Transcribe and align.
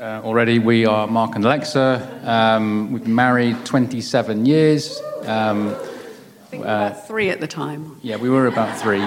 uh, 0.00 0.22
already, 0.24 0.58
we 0.58 0.86
are 0.86 1.06
Mark 1.06 1.34
and 1.36 1.44
Alexa. 1.44 2.20
Um, 2.24 2.90
we've 2.90 3.04
been 3.04 3.14
married 3.14 3.66
27 3.66 4.46
years. 4.46 4.98
Um, 5.26 5.68
I 5.68 5.74
think 6.48 6.52
we 6.52 6.58
were 6.60 6.64
about 6.64 7.06
three 7.06 7.28
at 7.28 7.40
the 7.40 7.46
time. 7.46 7.98
yeah, 8.02 8.16
we 8.16 8.30
were 8.30 8.46
about 8.46 8.78
three. 8.80 9.02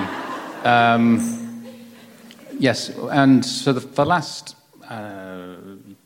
Um, 0.64 1.66
yes, 2.60 2.90
and 2.90 3.44
so 3.44 3.74
the, 3.74 3.82
for 3.82 3.88
the 3.88 4.06
last 4.06 4.56
uh, 4.88 5.56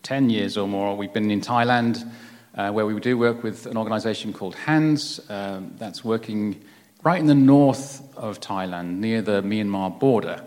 10 0.03 0.29
years 0.29 0.55
or 0.55 0.69
more, 0.69 0.95
we've 0.95 1.11
been 1.11 1.31
in 1.31 1.41
Thailand, 1.41 2.09
uh, 2.55 2.71
where 2.71 2.85
we 2.85 2.97
do 3.01 3.17
work 3.17 3.43
with 3.43 3.65
an 3.65 3.75
organization 3.75 4.31
called 4.31 4.55
HANDS, 4.55 5.19
um, 5.29 5.73
that's 5.77 6.05
working 6.05 6.63
right 7.03 7.19
in 7.19 7.25
the 7.25 7.35
north 7.35 8.01
of 8.15 8.39
Thailand, 8.39 8.99
near 8.99 9.21
the 9.21 9.41
Myanmar 9.41 9.99
border. 9.99 10.41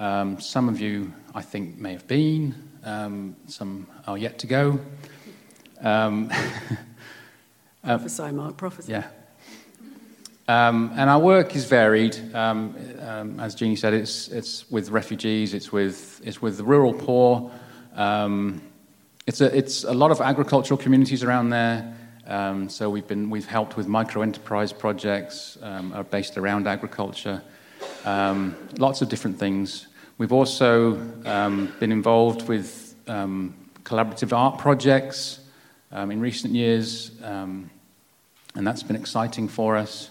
Um, 0.00 0.40
some 0.40 0.68
of 0.68 0.80
you, 0.80 1.12
I 1.32 1.42
think, 1.42 1.78
may 1.78 1.92
have 1.92 2.08
been, 2.08 2.67
um, 2.84 3.36
some 3.46 3.86
are 4.06 4.18
yet 4.18 4.38
to 4.40 4.46
go. 4.46 4.80
Um, 5.80 6.30
prophesy, 7.84 8.30
Mark, 8.32 8.56
prophesy. 8.56 8.92
yeah. 8.92 9.08
Um, 10.48 10.92
and 10.96 11.10
our 11.10 11.18
work 11.18 11.54
is 11.54 11.66
varied. 11.66 12.34
Um, 12.34 12.74
um, 13.00 13.38
as 13.38 13.54
Jeannie 13.54 13.76
said, 13.76 13.92
it's, 13.92 14.28
it's 14.28 14.70
with 14.70 14.88
refugees, 14.88 15.52
it's 15.52 15.70
with, 15.70 16.22
it's 16.24 16.40
with 16.40 16.56
the 16.56 16.64
rural 16.64 16.94
poor. 16.94 17.50
Um, 17.94 18.62
it's, 19.26 19.42
a, 19.42 19.54
it's 19.54 19.84
a 19.84 19.92
lot 19.92 20.10
of 20.10 20.22
agricultural 20.22 20.78
communities 20.78 21.22
around 21.22 21.50
there. 21.50 21.94
Um, 22.26 22.70
so 22.70 22.88
we've, 22.88 23.06
been, 23.06 23.28
we've 23.28 23.46
helped 23.46 23.76
with 23.76 23.88
micro 23.88 24.22
enterprise 24.22 24.72
projects 24.72 25.58
um, 25.60 25.92
are 25.92 26.04
based 26.04 26.38
around 26.38 26.66
agriculture. 26.66 27.42
Um, 28.06 28.56
lots 28.78 29.02
of 29.02 29.10
different 29.10 29.38
things. 29.38 29.86
We've 30.18 30.32
also 30.32 31.00
um, 31.24 31.72
been 31.78 31.92
involved 31.92 32.48
with 32.48 32.96
um, 33.06 33.54
collaborative 33.84 34.36
art 34.36 34.58
projects 34.58 35.38
um, 35.92 36.10
in 36.10 36.20
recent 36.20 36.54
years, 36.54 37.12
um, 37.22 37.70
and 38.56 38.66
that's 38.66 38.82
been 38.82 38.96
exciting 38.96 39.46
for 39.46 39.76
us. 39.76 40.10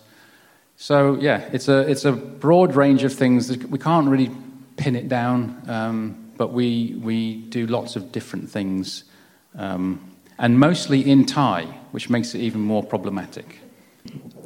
So 0.78 1.16
yeah, 1.16 1.50
it's 1.52 1.68
a 1.68 1.80
it's 1.90 2.06
a 2.06 2.14
broad 2.14 2.76
range 2.76 3.04
of 3.04 3.14
things. 3.14 3.58
We 3.58 3.80
can't 3.80 4.08
really 4.08 4.32
pin 4.78 4.96
it 4.96 5.10
down, 5.10 5.62
um, 5.68 6.32
but 6.38 6.54
we 6.54 6.98
we 7.02 7.38
do 7.50 7.68
lots 7.68 7.98
of 7.98 8.14
different 8.14 8.50
things, 8.50 9.04
um, 9.58 10.00
and 10.40 10.58
mostly 10.58 11.02
in 11.10 11.26
Thai, 11.26 11.64
which 11.92 12.10
makes 12.10 12.34
it 12.34 12.40
even 12.40 12.62
more 12.62 12.84
problematic. 12.84 13.60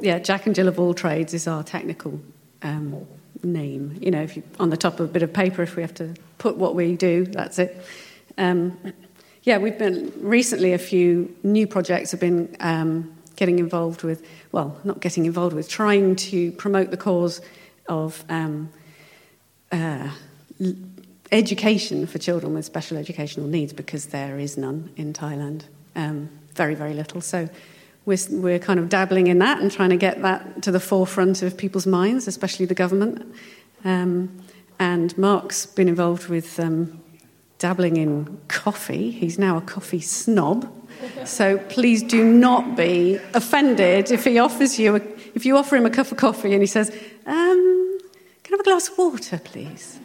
Yeah, 0.00 0.18
Jack 0.18 0.46
and 0.46 0.56
Jill 0.56 0.66
of 0.66 0.80
all 0.80 0.92
trades 0.92 1.34
is 1.34 1.46
our 1.46 1.62
technical 1.62 2.20
name. 3.42 3.98
You 4.00 4.10
know, 4.10 4.22
if 4.22 4.36
you, 4.36 4.42
on 4.58 4.70
the 4.70 4.76
top 4.76 5.00
of 5.00 5.10
a 5.10 5.12
bit 5.12 5.22
of 5.22 5.32
paper, 5.32 5.62
if 5.62 5.76
we 5.76 5.82
have 5.82 5.94
to 5.94 6.14
put 6.38 6.56
what 6.56 6.74
we 6.74 6.96
do, 6.96 7.26
that's 7.26 7.58
it. 7.58 7.84
Um, 8.38 8.92
yeah, 9.42 9.58
we've 9.58 9.78
been 9.78 10.12
recently 10.20 10.72
a 10.72 10.78
few 10.78 11.34
new 11.42 11.66
projects 11.66 12.12
have 12.12 12.20
been 12.20 12.56
um, 12.60 13.12
getting 13.36 13.58
involved 13.58 14.02
with. 14.02 14.24
Well, 14.52 14.78
not 14.84 15.00
getting 15.00 15.26
involved 15.26 15.54
with, 15.54 15.68
trying 15.68 16.16
to 16.16 16.52
promote 16.52 16.90
the 16.90 16.96
cause 16.96 17.40
of 17.88 18.24
um, 18.28 18.70
uh, 19.72 20.10
education 21.32 22.06
for 22.06 22.18
children 22.18 22.54
with 22.54 22.64
special 22.64 22.96
educational 22.96 23.46
needs 23.48 23.72
because 23.72 24.06
there 24.06 24.38
is 24.38 24.56
none 24.56 24.90
in 24.96 25.12
Thailand. 25.12 25.64
Um, 25.96 26.28
very, 26.54 26.74
very 26.74 26.94
little. 26.94 27.20
So 27.20 27.48
we're, 28.04 28.18
we're 28.30 28.58
kind 28.58 28.80
of 28.80 28.88
dabbling 28.88 29.28
in 29.28 29.38
that 29.38 29.60
and 29.60 29.70
trying 29.70 29.90
to 29.90 29.96
get 29.96 30.22
that 30.22 30.62
to 30.62 30.70
the 30.70 30.80
forefront 30.80 31.42
of 31.42 31.56
people's 31.56 31.86
minds, 31.86 32.26
especially 32.26 32.66
the 32.66 32.74
government. 32.74 33.34
Um, 33.84 34.44
and 34.78 35.16
Mark's 35.16 35.66
been 35.66 35.88
involved 35.88 36.28
with 36.28 36.58
um, 36.58 37.00
dabbling 37.58 37.96
in 37.96 38.40
coffee. 38.48 39.12
He's 39.12 39.38
now 39.38 39.56
a 39.56 39.60
coffee 39.60 40.00
snob. 40.00 40.70
So 41.24 41.58
please 41.58 42.02
do 42.02 42.24
not 42.24 42.76
be 42.76 43.18
offended 43.34 44.10
if 44.10 44.24
he 44.24 44.38
offers 44.38 44.78
you, 44.78 44.96
a, 44.96 45.00
if 45.34 45.44
you 45.44 45.56
offer 45.56 45.76
him 45.76 45.86
a 45.86 45.90
cup 45.90 46.10
of 46.10 46.18
coffee 46.18 46.52
and 46.52 46.62
he 46.62 46.66
says, 46.66 46.90
um, 47.26 47.98
"Can 48.44 48.54
I 48.54 48.56
have 48.56 48.60
a 48.60 48.64
glass 48.64 48.88
of 48.88 48.98
water, 48.98 49.40
please?" 49.42 49.98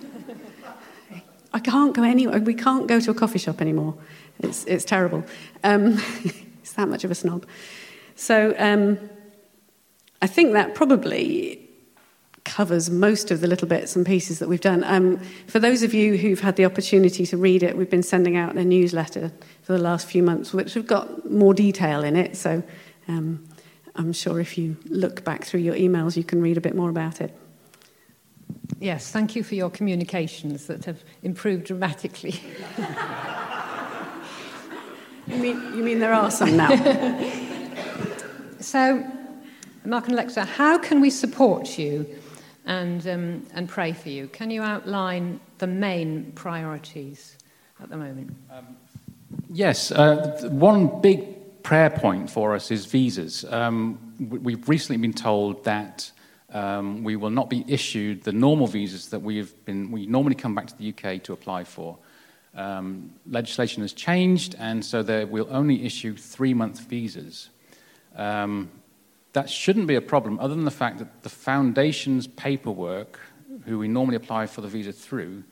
I 1.54 1.60
can't 1.60 1.96
go 1.96 2.04
anywhere. 2.04 2.40
We 2.40 2.54
can't 2.54 2.88
go 2.88 3.00
to 3.00 3.12
a 3.12 3.14
coffee 3.14 3.40
shop 3.40 3.62
anymore. 3.62 3.96
It's 4.40 4.64
it's 4.66 4.86
terrible. 4.86 5.24
Um, 5.64 5.98
he's 6.62 6.74
that 6.74 6.88
much 6.88 7.04
of 7.04 7.12
a 7.12 7.16
snob. 7.16 7.46
So 8.18 8.56
um, 8.58 9.00
I 10.22 10.28
think 10.28 10.54
that 10.54 10.74
probably 10.74 11.64
covers 12.44 12.90
most 12.90 13.30
of 13.30 13.42
the 13.42 13.48
little 13.48 13.68
bits 13.68 13.96
and 13.96 14.06
pieces 14.06 14.40
that 14.40 14.50
we've 14.50 14.62
done. 14.62 14.84
Um, 14.86 15.20
for 15.46 15.60
those 15.60 15.84
of 15.84 15.94
you 15.94 16.18
who've 16.18 16.40
had 16.40 16.56
the 16.56 16.66
opportunity 16.66 17.26
to 17.28 17.38
read 17.38 17.62
it, 17.62 17.78
we've 17.78 17.90
been 17.90 18.04
sending 18.04 18.36
out 18.36 18.56
a 18.56 18.66
newsletter 18.66 19.32
for 19.62 19.74
the 19.74 19.80
last 19.80 20.08
few 20.08 20.24
months, 20.24 20.52
which 20.52 20.74
have 20.74 20.88
got 20.88 21.30
more 21.30 21.54
detail 21.54 22.04
in 22.04 22.16
it. 22.16 22.36
So 22.36 22.64
um, 23.08 23.48
I'm 23.96 24.14
sure 24.14 24.40
if 24.40 24.58
you 24.58 24.78
look 24.86 25.24
back 25.24 25.46
through 25.46 25.60
your 25.60 25.76
emails, 25.76 26.18
you 26.18 26.24
can 26.24 26.42
read 26.42 26.58
a 26.58 26.62
bit 26.62 26.76
more 26.76 26.90
about 26.90 27.22
it. 27.22 27.38
Yes, 28.80 29.12
thank 29.12 29.36
you 29.36 29.44
for 29.44 29.54
your 29.54 29.70
communications 29.70 30.66
that 30.68 30.86
have 30.86 31.04
improved 31.22 31.66
dramatically. 31.66 32.40
You 35.28 35.36
mean, 35.40 35.58
you 35.76 35.84
mean 35.84 36.00
there 36.00 36.14
are 36.14 36.32
some 36.32 36.56
now? 36.56 36.70
so, 38.60 39.06
Mark 39.86 40.06
and 40.06 40.14
Alexa, 40.14 40.46
how 40.46 40.78
can 40.78 41.02
we 41.02 41.10
support 41.10 41.78
you 41.78 42.06
and, 42.66 43.06
um, 43.08 43.48
and 43.54 43.70
pray 43.70 43.94
for 43.94 44.10
you? 44.10 44.28
Can 44.28 44.52
you 44.52 44.62
outline 44.62 45.40
the 45.58 45.68
main 45.68 46.32
priorities 46.34 47.38
at 47.82 47.90
the 47.90 47.98
moment? 47.98 48.36
Yes, 49.50 49.92
uh, 49.92 50.50
one 50.52 51.02
big 51.02 51.64
prayer 51.64 51.90
point 51.90 52.30
for 52.30 52.56
us 52.56 52.72
is 52.72 52.86
visas. 52.86 53.46
Um, 53.46 54.14
we've 54.20 54.68
recently 54.68 54.98
been 54.98 55.14
told 55.14 55.64
that 55.66 56.12
um, 56.54 57.04
we 57.04 57.16
will 57.16 57.30
not 57.30 57.50
be 57.50 57.66
issued 57.68 58.24
the 58.24 58.32
normal 58.32 58.68
visas 58.68 59.10
that 59.10 59.20
we 59.20 59.38
have 59.38 59.66
been. 59.66 59.92
We 59.92 60.06
normally 60.08 60.36
come 60.36 60.56
back 60.56 60.68
to 60.68 60.78
the 60.78 60.90
UK 60.90 61.24
to 61.24 61.34
apply 61.34 61.66
for. 61.66 61.98
Um, 62.56 63.12
legislation 63.30 63.84
has 63.84 63.94
changed, 63.94 64.56
and 64.58 64.84
so 64.84 65.04
they 65.04 65.26
will 65.26 65.48
only 65.52 65.86
issue 65.86 66.16
three-month 66.16 66.80
visas. 66.82 67.50
Um, 68.18 68.70
that 69.34 69.50
shouldn't 69.50 69.88
be 69.88 69.96
a 69.96 70.02
problem, 70.02 70.40
other 70.40 70.56
than 70.56 70.66
the 70.66 70.72
fact 70.72 70.98
that 70.98 71.24
the 71.24 71.30
foundation's 71.30 72.28
paperwork, 72.28 73.20
who 73.66 73.78
we 73.78 73.88
normally 73.88 74.16
apply 74.16 74.48
for 74.48 74.62
the 74.62 74.68
visa 74.68 74.92
through, 74.92 75.44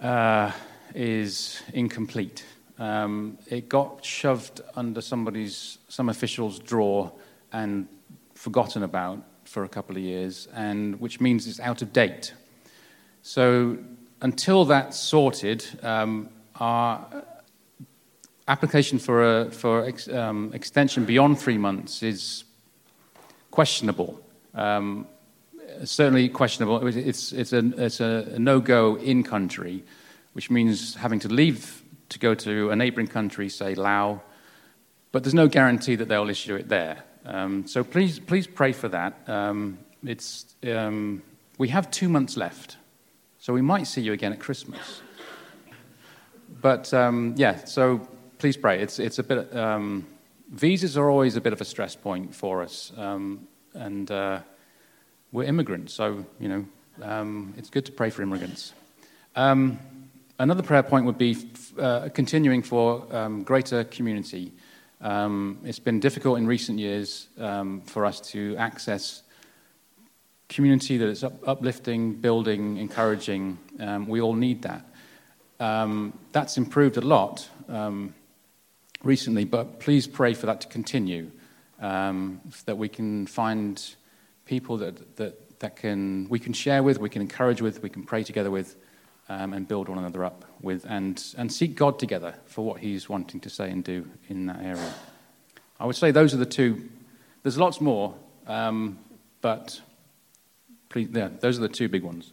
uh, 0.00 0.52
is 0.94 1.62
incomplete. 1.74 2.44
Um, 2.78 3.38
it 3.48 3.68
got 3.68 4.04
shoved 4.04 4.60
under 4.76 5.00
somebody's, 5.00 5.78
some 5.88 6.08
official's 6.08 6.58
drawer 6.58 7.12
and 7.52 7.88
forgotten 8.34 8.84
about 8.84 9.22
for 9.44 9.64
a 9.64 9.68
couple 9.68 9.96
of 9.96 10.02
years, 10.02 10.48
and 10.54 10.98
which 11.00 11.20
means 11.20 11.46
it's 11.46 11.60
out 11.60 11.82
of 11.82 11.92
date. 11.92 12.32
So 13.22 13.78
until 14.22 14.64
that's 14.64 14.98
sorted, 14.98 15.66
um, 15.82 16.28
our 16.54 17.24
application 18.50 18.98
for 18.98 19.22
a 19.22 19.50
for 19.50 19.86
ex, 19.86 20.08
um, 20.08 20.50
extension 20.52 21.04
beyond 21.04 21.38
three 21.38 21.58
months 21.58 22.02
is 22.02 22.44
questionable. 23.50 24.20
Um, 24.54 25.06
certainly 25.84 26.28
questionable. 26.28 26.86
It's, 26.86 27.32
it's 27.32 27.52
a, 27.52 27.84
it's 27.84 28.00
a 28.00 28.38
no-go 28.38 28.96
in 28.96 29.22
country, 29.22 29.84
which 30.32 30.50
means 30.50 30.96
having 30.96 31.20
to 31.20 31.28
leave 31.28 31.82
to 32.08 32.18
go 32.18 32.34
to 32.34 32.70
a 32.70 32.76
neighboring 32.76 33.06
country, 33.06 33.48
say 33.48 33.74
Laos, 33.74 34.18
but 35.12 35.22
there's 35.22 35.34
no 35.34 35.48
guarantee 35.48 35.96
that 35.96 36.08
they'll 36.08 36.28
issue 36.28 36.56
it 36.56 36.68
there. 36.68 37.04
Um, 37.24 37.66
so 37.66 37.84
please, 37.84 38.18
please 38.18 38.46
pray 38.46 38.72
for 38.72 38.88
that. 38.88 39.28
Um, 39.28 39.78
it's, 40.04 40.46
um, 40.64 41.22
we 41.58 41.68
have 41.68 41.90
two 41.90 42.08
months 42.08 42.36
left, 42.36 42.78
so 43.38 43.52
we 43.52 43.62
might 43.62 43.86
see 43.86 44.00
you 44.00 44.12
again 44.12 44.32
at 44.32 44.40
Christmas. 44.40 45.02
But 46.60 46.92
um, 46.92 47.34
yeah, 47.36 47.64
so 47.64 48.08
please 48.40 48.56
pray. 48.56 48.80
It's, 48.80 48.98
it's 48.98 49.18
a 49.18 49.22
bit. 49.22 49.54
Um, 49.54 50.06
visas 50.50 50.96
are 50.96 51.10
always 51.10 51.36
a 51.36 51.42
bit 51.42 51.52
of 51.52 51.60
a 51.60 51.64
stress 51.64 51.94
point 51.94 52.34
for 52.34 52.62
us, 52.62 52.90
um, 52.96 53.46
and 53.74 54.10
uh, 54.10 54.40
we're 55.30 55.44
immigrants, 55.44 55.92
so 55.92 56.24
you 56.40 56.48
know 56.48 56.64
um, 57.02 57.52
it's 57.58 57.68
good 57.68 57.84
to 57.84 57.92
pray 57.92 58.08
for 58.08 58.22
immigrants. 58.22 58.72
Um, 59.36 59.78
another 60.38 60.62
prayer 60.62 60.82
point 60.82 61.04
would 61.04 61.18
be 61.18 61.36
uh, 61.78 62.08
continuing 62.14 62.62
for 62.62 63.06
um, 63.14 63.42
greater 63.42 63.84
community. 63.84 64.52
Um, 65.02 65.58
it's 65.62 65.78
been 65.78 66.00
difficult 66.00 66.38
in 66.38 66.46
recent 66.46 66.78
years 66.78 67.28
for 67.84 68.06
us 68.06 68.20
to 68.32 68.56
access 68.56 69.22
community 70.48 70.96
that 70.96 71.08
is 71.08 71.24
up- 71.24 71.46
uplifting, 71.46 72.14
building, 72.14 72.78
encouraging. 72.78 73.58
We 74.06 74.22
all 74.22 74.34
need 74.34 74.62
that. 74.62 74.86
Um, 75.58 76.18
that's 76.32 76.56
improved 76.56 76.96
a 76.96 77.02
lot 77.02 77.46
um, 77.68 78.14
recently, 79.02 79.44
but 79.44 79.80
please 79.80 80.06
pray 80.06 80.34
for 80.34 80.46
that 80.46 80.60
to 80.62 80.68
continue, 80.68 81.30
um, 81.80 82.40
so 82.50 82.62
that 82.66 82.76
we 82.76 82.88
can 82.88 83.26
find 83.26 83.94
people 84.44 84.76
that, 84.78 85.16
that, 85.16 85.60
that 85.60 85.76
can, 85.76 86.28
we 86.28 86.38
can 86.38 86.52
share 86.52 86.82
with, 86.82 86.98
we 86.98 87.08
can 87.08 87.22
encourage 87.22 87.62
with, 87.62 87.82
we 87.82 87.88
can 87.88 88.02
pray 88.02 88.22
together 88.24 88.50
with, 88.50 88.76
um, 89.28 89.52
and 89.52 89.68
build 89.68 89.88
one 89.88 89.98
another 89.98 90.24
up 90.24 90.44
with, 90.60 90.84
and, 90.88 91.34
and 91.38 91.52
seek 91.52 91.76
God 91.76 91.98
together 91.98 92.34
for 92.46 92.64
what 92.64 92.80
He's 92.80 93.08
wanting 93.08 93.40
to 93.40 93.50
say 93.50 93.70
and 93.70 93.84
do 93.84 94.08
in 94.28 94.46
that 94.46 94.60
area. 94.60 94.94
I 95.78 95.86
would 95.86 95.96
say 95.96 96.10
those 96.10 96.34
are 96.34 96.38
the 96.38 96.46
two. 96.46 96.88
There's 97.42 97.56
lots 97.56 97.80
more, 97.80 98.14
um, 98.46 98.98
but 99.40 99.80
please, 100.90 101.08
yeah, 101.12 101.28
those 101.40 101.58
are 101.58 101.62
the 101.62 101.68
two 101.68 101.88
big 101.88 102.02
ones. 102.02 102.32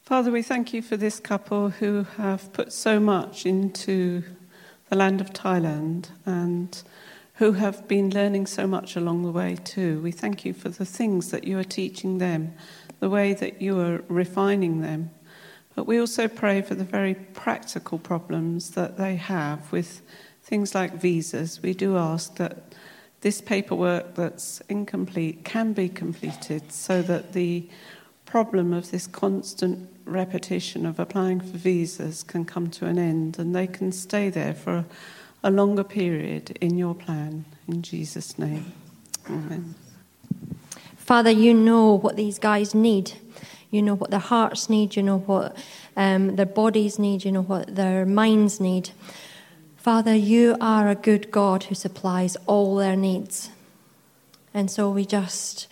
Father, 0.00 0.30
we 0.30 0.42
thank 0.42 0.72
you 0.72 0.82
for 0.82 0.96
this 0.96 1.18
couple 1.18 1.70
who 1.70 2.04
have 2.16 2.52
put 2.52 2.72
so 2.72 3.00
much 3.00 3.46
into 3.46 4.22
the 4.88 4.96
land 4.96 5.20
of 5.20 5.32
Thailand 5.32 6.08
and 6.26 6.82
who 7.34 7.52
have 7.52 7.88
been 7.88 8.10
learning 8.10 8.46
so 8.46 8.66
much 8.66 8.96
along 8.96 9.22
the 9.22 9.30
way 9.30 9.56
too. 9.64 10.00
We 10.00 10.12
thank 10.12 10.44
you 10.44 10.52
for 10.52 10.68
the 10.68 10.84
things 10.84 11.30
that 11.30 11.44
you 11.44 11.58
are 11.58 11.64
teaching 11.64 12.18
them, 12.18 12.54
the 13.00 13.10
way 13.10 13.34
that 13.34 13.60
you 13.60 13.80
are 13.80 14.04
refining 14.08 14.82
them. 14.82 15.10
But 15.74 15.86
we 15.86 15.98
also 15.98 16.28
pray 16.28 16.62
for 16.62 16.76
the 16.76 16.84
very 16.84 17.14
practical 17.14 17.98
problems 17.98 18.70
that 18.70 18.96
they 18.96 19.16
have 19.16 19.72
with 19.72 20.02
things 20.42 20.74
like 20.74 20.94
visas. 20.94 21.60
We 21.60 21.74
do 21.74 21.96
ask 21.96 22.36
that 22.36 22.74
this 23.22 23.40
paperwork 23.40 24.14
that's 24.14 24.60
incomplete 24.68 25.44
can 25.44 25.72
be 25.72 25.88
completed 25.88 26.70
so 26.70 27.02
that 27.02 27.32
the 27.32 27.68
problem 28.34 28.72
of 28.72 28.90
this 28.90 29.06
constant 29.06 29.88
repetition 30.06 30.84
of 30.84 30.98
applying 30.98 31.38
for 31.38 31.56
visas 31.56 32.24
can 32.24 32.44
come 32.44 32.68
to 32.68 32.84
an 32.84 32.98
end 32.98 33.38
and 33.38 33.54
they 33.54 33.64
can 33.64 33.92
stay 33.92 34.28
there 34.28 34.52
for 34.52 34.78
a, 34.78 34.84
a 35.44 35.50
longer 35.52 35.84
period 35.84 36.50
in 36.60 36.76
your 36.76 36.96
plan. 36.96 37.44
In 37.68 37.80
Jesus' 37.80 38.36
name. 38.36 38.72
Amen. 39.30 39.76
Father, 40.96 41.30
you 41.30 41.54
know 41.54 41.96
what 41.96 42.16
these 42.16 42.40
guys 42.40 42.74
need. 42.74 43.12
You 43.70 43.82
know 43.82 43.94
what 43.94 44.10
their 44.10 44.18
hearts 44.18 44.68
need. 44.68 44.96
You 44.96 45.04
know 45.04 45.18
what 45.18 45.56
um, 45.96 46.34
their 46.34 46.44
bodies 46.44 46.98
need. 46.98 47.24
You 47.24 47.30
know 47.30 47.42
what 47.42 47.76
their 47.76 48.04
minds 48.04 48.58
need. 48.58 48.90
Father, 49.76 50.16
you 50.16 50.56
are 50.60 50.88
a 50.88 50.96
good 50.96 51.30
God 51.30 51.62
who 51.62 51.76
supplies 51.76 52.36
all 52.46 52.74
their 52.74 52.96
needs. 52.96 53.50
And 54.52 54.68
so 54.68 54.90
we 54.90 55.06
just, 55.06 55.68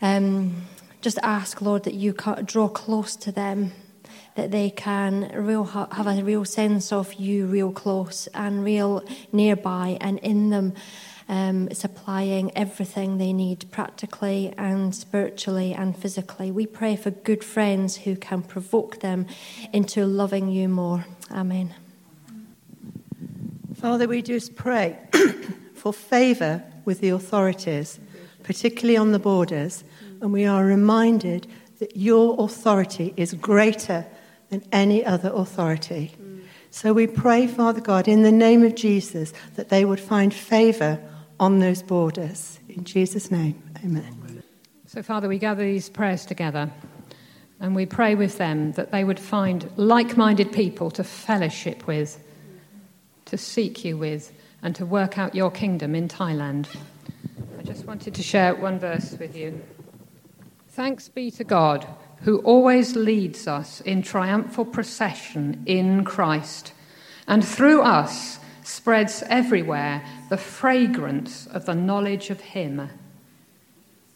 um, 0.00 0.66
just 1.02 1.18
ask, 1.22 1.60
Lord, 1.60 1.82
that 1.82 1.94
you 1.94 2.14
draw 2.44 2.68
close 2.68 3.16
to 3.16 3.32
them, 3.32 3.72
that 4.36 4.50
they 4.50 4.70
can 4.70 5.30
real 5.34 5.64
have 5.64 6.06
a 6.06 6.22
real 6.22 6.44
sense 6.44 6.92
of 6.92 7.14
you, 7.14 7.46
real 7.46 7.72
close 7.72 8.28
and 8.28 8.64
real 8.64 9.04
nearby, 9.32 9.98
and 10.00 10.18
in 10.20 10.50
them 10.50 10.72
um, 11.28 11.70
supplying 11.72 12.56
everything 12.56 13.18
they 13.18 13.32
need 13.32 13.70
practically 13.70 14.54
and 14.56 14.94
spiritually 14.94 15.74
and 15.74 15.96
physically. 15.96 16.50
We 16.50 16.66
pray 16.66 16.96
for 16.96 17.10
good 17.10 17.44
friends 17.44 17.96
who 17.96 18.16
can 18.16 18.42
provoke 18.42 19.00
them 19.00 19.26
into 19.72 20.06
loving 20.06 20.48
you 20.48 20.68
more. 20.68 21.04
Amen. 21.30 21.74
Father, 23.74 24.06
we 24.06 24.22
just 24.22 24.54
pray 24.54 24.98
for 25.74 25.92
favour 25.92 26.62
with 26.84 27.00
the 27.00 27.08
authorities, 27.08 27.98
particularly 28.42 28.96
on 28.96 29.12
the 29.12 29.18
borders, 29.18 29.84
and 30.22 30.32
we 30.32 30.46
are 30.46 30.64
reminded 30.64 31.46
that 31.80 31.96
your 31.96 32.36
authority 32.38 33.12
is 33.16 33.34
greater 33.34 34.06
than 34.48 34.62
any 34.70 35.04
other 35.04 35.30
authority. 35.34 36.14
So 36.70 36.92
we 36.92 37.06
pray, 37.06 37.48
Father 37.48 37.80
God, 37.80 38.06
in 38.06 38.22
the 38.22 38.32
name 38.32 38.62
of 38.62 38.76
Jesus, 38.76 39.34
that 39.56 39.68
they 39.68 39.84
would 39.84 40.00
find 40.00 40.32
favour 40.32 40.98
on 41.40 41.58
those 41.58 41.82
borders. 41.82 42.60
In 42.68 42.84
Jesus' 42.84 43.30
name, 43.30 43.62
amen. 43.84 44.42
So, 44.86 45.02
Father, 45.02 45.28
we 45.28 45.38
gather 45.38 45.64
these 45.64 45.88
prayers 45.88 46.24
together 46.24 46.70
and 47.58 47.74
we 47.74 47.84
pray 47.84 48.14
with 48.14 48.38
them 48.38 48.72
that 48.72 48.92
they 48.92 49.04
would 49.04 49.18
find 49.18 49.68
like 49.76 50.16
minded 50.16 50.52
people 50.52 50.90
to 50.92 51.02
fellowship 51.02 51.86
with 51.86 52.22
to 53.24 53.36
seek 53.36 53.84
you 53.84 53.96
with 53.96 54.32
and 54.62 54.76
to 54.76 54.86
work 54.86 55.18
out 55.18 55.34
your 55.34 55.50
kingdom 55.50 55.94
in 55.94 56.08
Thailand. 56.08 56.68
I 57.58 57.62
just 57.62 57.86
wanted 57.86 58.14
to 58.14 58.22
share 58.22 58.54
one 58.54 58.78
verse 58.78 59.16
with 59.18 59.36
you. 59.36 59.60
Thanks 60.72 61.10
be 61.10 61.30
to 61.32 61.44
God 61.44 61.86
who 62.22 62.38
always 62.38 62.96
leads 62.96 63.46
us 63.46 63.82
in 63.82 64.00
triumphal 64.00 64.64
procession 64.64 65.62
in 65.66 66.02
Christ 66.02 66.72
and 67.28 67.46
through 67.46 67.82
us 67.82 68.38
spreads 68.62 69.22
everywhere 69.28 70.02
the 70.30 70.38
fragrance 70.38 71.46
of 71.48 71.66
the 71.66 71.74
knowledge 71.74 72.30
of 72.30 72.40
Him. 72.40 72.88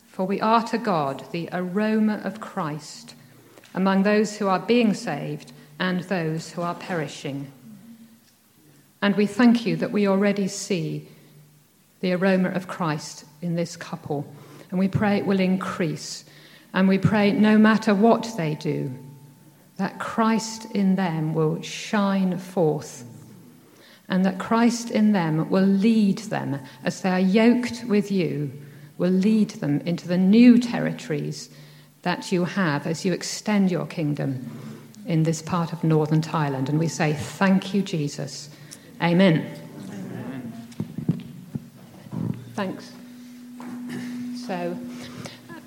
For 0.07 0.27
we 0.27 0.41
are 0.41 0.63
to 0.69 0.79
God 0.79 1.31
the 1.31 1.51
aroma 1.53 2.23
of 2.25 2.41
Christ 2.41 3.15
among 3.75 4.05
those 4.05 4.39
who 4.39 4.49
are 4.49 4.59
being 4.59 4.95
saved 4.95 5.53
and 5.79 6.05
those 6.05 6.53
who 6.53 6.63
are 6.63 6.75
perishing. 6.75 7.53
And 9.03 9.15
we 9.15 9.27
thank 9.27 9.67
you 9.67 9.77
that 9.77 9.93
we 9.93 10.09
already 10.09 10.49
see 10.49 11.07
the 12.01 12.15
aroma 12.15 12.49
of 12.49 12.67
Christ 12.67 13.27
in 13.43 13.57
this 13.57 13.77
couple. 13.77 14.27
And 14.71 14.79
we 14.79 14.89
pray 14.89 15.19
it 15.19 15.27
will 15.27 15.39
increase. 15.39 16.25
And 16.77 16.89
we 16.89 16.99
pray 16.99 17.33
no 17.33 17.57
matter 17.57 17.95
what 17.95 18.35
they 18.37 18.55
do, 18.55 18.95
that 19.79 19.99
Christ 19.99 20.67
in 20.73 20.95
them 20.95 21.33
will 21.33 21.63
shine 21.63 22.37
forth. 22.37 23.03
And 24.11 24.27
that 24.27 24.39
Christ 24.39 24.91
in 24.91 25.13
them 25.13 25.49
will 25.49 25.65
lead 25.65 26.19
them 26.19 26.61
as 26.85 27.01
they 27.01 27.09
are 27.09 27.19
yoked 27.19 27.85
with 27.89 28.13
you, 28.13 28.53
will 28.99 29.11
lead 29.11 29.51
them 29.53 29.81
into 29.87 30.07
the 30.07 30.19
new 30.19 30.59
territories 30.59 31.49
that 32.03 32.31
you 32.31 32.45
have 32.45 32.87
as 32.87 33.07
you 33.07 33.15
extend 33.15 33.71
your 33.71 33.87
kingdom 33.87 34.47
in 35.07 35.23
this 35.23 35.41
part 35.41 35.73
of 35.73 35.83
northern 35.83 36.21
Thailand. 36.21 36.69
And 36.69 36.79
we 36.79 36.89
say, 36.89 37.15
Thank 37.15 37.73
you, 37.73 37.81
Jesus. 37.81 38.51
Amen. 39.03 39.51
Amen. 39.89 40.53
Thanks. 42.55 42.93
So, 44.47 44.77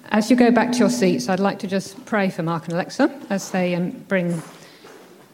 as 0.09 0.29
you 0.29 0.35
go 0.35 0.51
back 0.51 0.71
to 0.73 0.77
your 0.79 0.89
seats, 0.89 1.29
I'd 1.29 1.39
like 1.39 1.59
to 1.59 1.67
just 1.67 2.05
pray 2.05 2.29
for 2.29 2.43
Mark 2.43 2.65
and 2.65 2.73
Alexa 2.73 3.17
as 3.29 3.51
they 3.51 3.75
um, 3.75 3.91
bring, 4.07 4.41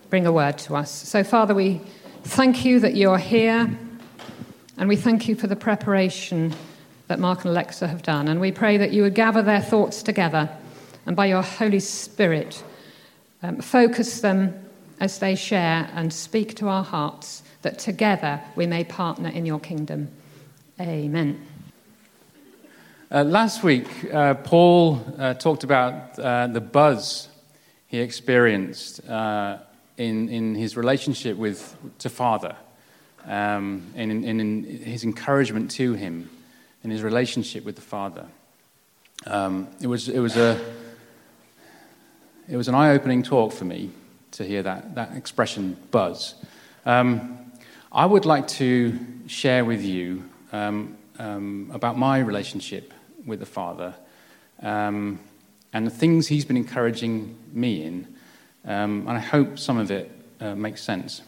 bring 0.10 0.26
a 0.26 0.32
word 0.32 0.58
to 0.60 0.76
us. 0.76 0.92
So, 0.92 1.24
Father, 1.24 1.56
we 1.56 1.82
thank 2.24 2.66
you 2.66 2.80
that 2.82 2.96
you're 2.96 3.18
here, 3.18 3.70
and 4.78 4.90
we 4.90 4.96
thank 4.96 5.28
you 5.28 5.36
for 5.36 5.48
the 5.48 5.56
preparation 5.56 6.54
that 7.08 7.20
Mark 7.20 7.46
and 7.46 7.52
Alexa 7.52 7.88
have 7.88 8.04
done. 8.04 8.28
And 8.28 8.42
we 8.42 8.52
pray 8.52 8.78
that 8.78 8.92
you 8.92 9.04
would 9.04 9.16
gather 9.16 9.42
their 9.42 9.62
thoughts 9.62 10.04
together 10.04 10.50
and 11.06 11.16
by 11.16 11.28
your 11.28 11.42
Holy 11.42 11.80
Spirit, 11.80 12.64
um, 13.44 13.62
focus 13.62 14.22
them 14.22 14.54
as 15.00 15.20
they 15.20 15.36
share 15.36 15.90
and 15.94 16.12
speak 16.12 16.56
to 16.56 16.68
our 16.68 16.84
hearts 16.84 17.44
that 17.62 17.80
together 17.80 18.42
we 18.56 18.66
may 18.66 18.84
partner 18.84 19.30
in 19.30 19.46
your 19.46 19.60
kingdom. 19.60 20.10
Amen. 20.80 21.55
Uh, 23.16 23.24
last 23.24 23.64
week, 23.64 23.88
uh, 24.14 24.34
Paul 24.34 25.02
uh, 25.18 25.34
talked 25.36 25.64
about 25.64 26.20
uh, 26.20 26.48
the 26.48 26.60
buzz 26.60 27.30
he 27.88 28.00
experienced 28.00 29.08
uh, 29.08 29.60
in, 29.96 30.28
in 30.28 30.54
his 30.54 30.76
relationship 30.76 31.38
with 31.38 31.78
to 32.00 32.10
Father, 32.10 32.58
um, 33.26 33.84
and 33.96 34.12
in, 34.12 34.24
in, 34.26 34.40
in, 34.42 34.64
his 34.66 35.06
encouragement 35.06 35.72
to 35.72 35.94
him 35.94 36.30
in 36.84 36.92
his 36.92 37.04
relationship 37.04 37.64
with 37.64 37.78
the 37.78 37.82
Father. 37.82 38.26
Um, 39.26 39.70
it, 39.80 39.88
was, 39.88 40.10
it, 40.10 40.20
was 40.20 40.36
a, 40.36 40.60
it 42.50 42.58
was 42.58 42.68
an 42.68 42.76
eye 42.76 42.90
opening 42.90 43.24
talk 43.24 43.54
for 43.54 43.64
me 43.64 43.92
to 44.32 44.44
hear 44.44 44.62
that, 44.62 44.94
that 44.96 45.16
expression, 45.16 45.78
buzz. 45.90 46.36
Um, 46.86 47.50
I 47.94 48.06
would 48.06 48.26
like 48.26 48.50
to 48.60 49.00
share 49.28 49.64
with 49.64 49.86
you 49.86 50.30
um, 50.52 50.98
um, 51.18 51.72
about 51.74 51.98
my 51.98 52.20
relationship 52.20 52.92
with 53.26 53.40
the 53.40 53.46
Father 53.46 53.96
um, 54.62 55.20
and 55.74 55.86
the 55.86 55.92
things 55.92 56.28
He's 56.28 56.46
been 56.46 56.58
encouraging 56.58 57.38
me 57.52 57.84
in. 57.84 58.08
Um, 58.66 59.08
and 59.08 59.12
I 59.12 59.20
hope 59.20 59.60
some 59.60 59.78
of 59.78 59.92
it 59.92 60.12
uh, 60.40 60.56
makes 60.56 60.82
sense. 60.82 61.22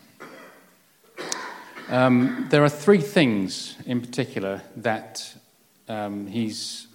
Um, 1.90 2.48
there 2.50 2.64
are 2.64 2.70
three 2.70 3.00
things 3.02 3.76
in 3.86 4.02
particular 4.02 4.62
that 4.78 5.36
um, 5.88 6.28
He's 6.28 6.88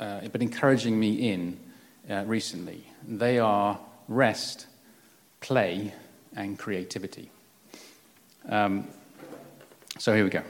uh, 0.00 0.26
been 0.28 0.42
encouraging 0.42 0.98
me 0.98 1.30
in 1.30 1.58
uh, 2.10 2.24
recently. 2.26 2.84
They 3.06 3.38
are 3.38 3.78
rest, 4.08 4.66
play, 5.40 5.92
and 6.36 6.58
creativity. 6.58 7.30
Um, 8.48 8.88
so 9.98 10.14
here 10.14 10.24
we 10.24 10.30
go. 10.30 10.42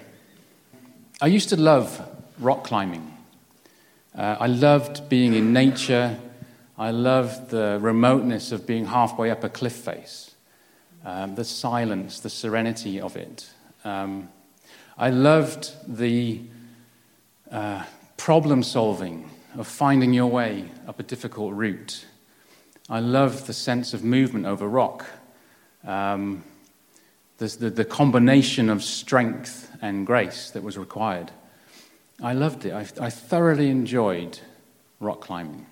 I 1.21 1.27
used 1.27 1.49
to 1.51 1.57
love 1.57 2.01
rock 2.39 2.65
climbing. 2.65 3.14
Uh, 4.17 4.37
I 4.39 4.47
loved 4.47 5.09
being 5.09 5.35
in 5.35 5.53
nature. 5.53 6.17
I 6.79 6.93
loved 6.93 7.51
the 7.51 7.79
remoteness 7.81 8.53
of 8.53 8.65
being 8.65 8.87
halfway 8.87 9.31
up 9.31 9.43
a 9.43 9.49
cliff 9.49 9.75
face, 9.75 10.35
um, 11.05 11.35
the 11.35 11.45
silence, 11.45 12.21
the 12.21 12.31
serenity 12.31 13.01
of 13.01 13.17
it. 13.17 13.51
Um, 13.85 14.29
I 14.97 15.11
loved 15.11 15.73
the 15.89 16.43
uh, 17.51 17.83
problem 18.17 18.63
solving 18.63 19.29
of 19.59 19.67
finding 19.67 20.13
your 20.13 20.31
way 20.31 20.71
up 20.87 21.01
a 21.01 21.03
difficult 21.03 21.53
route. 21.55 22.05
I 22.89 23.01
loved 23.01 23.47
the 23.47 23.53
sense 23.53 23.95
of 23.95 24.05
movement 24.05 24.47
over 24.47 24.69
rock. 24.69 25.07
Um, 25.85 26.45
the, 27.39 27.47
the, 27.47 27.71
the 27.71 27.85
combination 27.85 28.71
of 28.71 28.85
strength 28.85 29.71
and 29.83 30.07
grace 30.07 30.51
that 30.51 30.63
was 30.63 30.79
required. 30.79 31.33
I 32.23 32.33
loved 32.33 32.65
it. 32.65 32.73
I, 32.73 32.87
I 33.01 33.11
thoroughly 33.11 33.71
enjoyed 33.71 34.39
rock 35.01 35.21
climbing. 35.21 35.67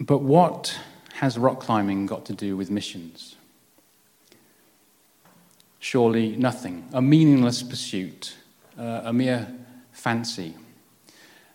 But 0.00 0.18
what 0.18 0.78
has 1.14 1.38
rock 1.38 1.60
climbing 1.60 2.06
got 2.06 2.24
to 2.26 2.32
do 2.32 2.56
with 2.56 2.70
missions? 2.70 3.36
Surely 5.78 6.36
nothing. 6.36 6.88
A 6.92 7.02
meaningless 7.02 7.62
pursuit, 7.62 8.36
uh, 8.78 9.02
a 9.04 9.12
mere 9.12 9.48
fancy. 9.92 10.54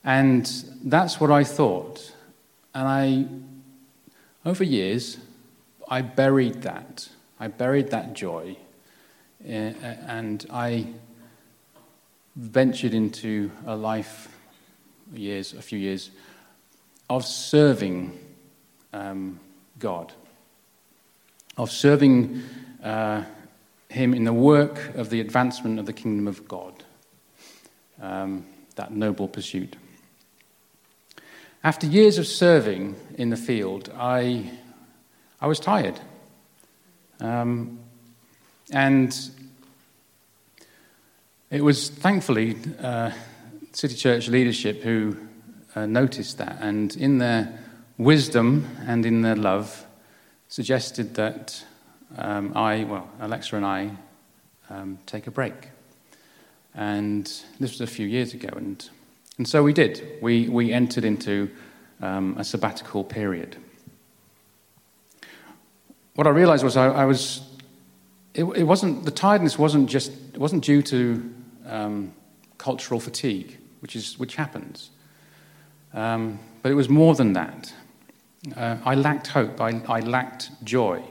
And 0.03 0.45
that's 0.83 1.19
what 1.19 1.31
I 1.31 1.43
thought. 1.43 2.13
And 2.73 2.87
I, 2.87 3.25
over 4.49 4.63
years, 4.63 5.17
I 5.89 6.01
buried 6.01 6.61
that. 6.63 7.09
I 7.39 7.47
buried 7.47 7.91
that 7.91 8.13
joy. 8.13 8.57
Uh, 9.43 9.51
and 9.51 10.45
I 10.49 10.87
ventured 12.37 12.93
into 12.93 13.51
a 13.65 13.75
life, 13.75 14.27
years, 15.11 15.53
a 15.53 15.61
few 15.61 15.79
years, 15.79 16.11
of 17.09 17.25
serving 17.25 18.17
um, 18.93 19.39
God, 19.79 20.13
of 21.57 21.71
serving 21.71 22.43
uh, 22.83 23.23
Him 23.89 24.13
in 24.13 24.23
the 24.23 24.33
work 24.33 24.95
of 24.95 25.09
the 25.09 25.19
advancement 25.19 25.79
of 25.79 25.87
the 25.87 25.93
kingdom 25.93 26.27
of 26.27 26.47
God, 26.47 26.83
um, 27.99 28.45
that 28.75 28.91
noble 28.91 29.27
pursuit. 29.27 29.75
After 31.63 31.87
years 31.87 32.19
of 32.19 32.27
serving 32.27 32.95
in 33.15 33.31
the 33.31 33.37
field, 33.37 33.91
I, 33.97 34.51
I 35.41 35.47
was 35.47 35.59
tired. 35.59 35.99
Um, 37.19 37.79
and 38.71 39.17
it 41.49 41.63
was 41.63 41.89
thankfully 41.89 42.57
uh, 42.81 43.11
City 43.71 43.95
Church 43.95 44.27
leadership 44.27 44.81
who 44.81 45.15
uh, 45.75 45.85
noticed 45.85 46.39
that, 46.39 46.57
and 46.59 46.95
in 46.97 47.19
their 47.19 47.59
wisdom 47.97 48.67
and 48.85 49.05
in 49.05 49.21
their 49.21 49.35
love, 49.35 49.85
suggested 50.49 51.15
that 51.15 51.63
um, 52.17 52.51
I, 52.55 52.83
well, 52.83 53.09
Alexa 53.21 53.55
and 53.55 53.65
I, 53.65 53.91
um, 54.69 54.99
take 55.05 55.27
a 55.27 55.31
break. 55.31 55.53
And 56.75 57.25
this 57.59 57.71
was 57.71 57.81
a 57.81 57.87
few 57.87 58.07
years 58.07 58.33
ago, 58.33 58.49
and, 58.55 58.89
and 59.37 59.47
so 59.47 59.63
we 59.63 59.71
did. 59.71 60.17
We, 60.21 60.49
we 60.49 60.73
entered 60.73 61.05
into 61.05 61.49
um, 62.01 62.35
a 62.37 62.43
sabbatical 62.43 63.05
period. 63.05 63.55
What 66.15 66.27
I 66.27 66.31
realized 66.31 66.63
was 66.63 66.75
I, 66.75 66.87
I 66.87 67.05
was, 67.05 67.41
it, 68.33 68.43
it, 68.43 68.63
wasn't, 68.63 69.05
the 69.05 69.11
tiredness 69.11 69.57
wasn't 69.57 69.89
just, 69.89 70.11
it 70.33 70.39
wasn't 70.39 70.63
due 70.63 70.81
to 70.83 71.33
um, 71.67 72.13
cultural 72.57 72.99
fatigue, 72.99 73.57
which, 73.81 73.95
is, 73.95 74.17
which 74.17 74.35
happens. 74.35 74.89
Um, 75.93 76.39
but 76.61 76.71
it 76.71 76.75
was 76.75 76.89
more 76.89 77.15
than 77.15 77.33
that. 77.33 77.73
Uh, 78.55 78.77
I 78.85 78.95
lacked 78.95 79.27
hope, 79.27 79.59
I, 79.59 79.81
I 79.87 79.99
lacked 79.99 80.51
joy. 80.63 81.03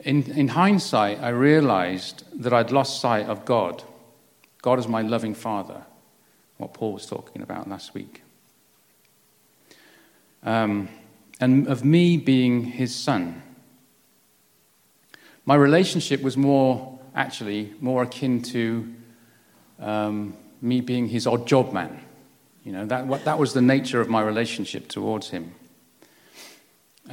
In, 0.00 0.30
in 0.32 0.48
hindsight, 0.48 1.20
I 1.20 1.28
realized 1.28 2.24
that 2.42 2.52
I'd 2.52 2.70
lost 2.70 3.00
sight 3.00 3.26
of 3.26 3.44
God. 3.44 3.82
God 4.62 4.78
is 4.78 4.88
my 4.88 5.02
loving 5.02 5.34
Father, 5.34 5.82
what 6.56 6.72
Paul 6.72 6.94
was 6.94 7.06
talking 7.06 7.42
about 7.42 7.68
last 7.68 7.94
week. 7.94 8.22
Um, 10.42 10.88
and 11.40 11.68
of 11.68 11.84
me 11.84 12.16
being 12.16 12.64
his 12.64 12.94
son. 12.94 13.42
My 15.44 15.54
relationship 15.54 16.22
was 16.22 16.36
more, 16.36 16.99
actually, 17.14 17.72
more 17.80 18.02
akin 18.02 18.42
to 18.42 18.94
um, 19.78 20.36
me 20.60 20.80
being 20.80 21.08
his 21.08 21.26
odd 21.26 21.46
job 21.46 21.72
man. 21.72 22.00
You 22.64 22.72
know, 22.72 22.86
that, 22.86 23.24
that 23.24 23.38
was 23.38 23.52
the 23.52 23.62
nature 23.62 24.00
of 24.00 24.08
my 24.08 24.22
relationship 24.22 24.88
towards 24.88 25.30
him. 25.30 25.54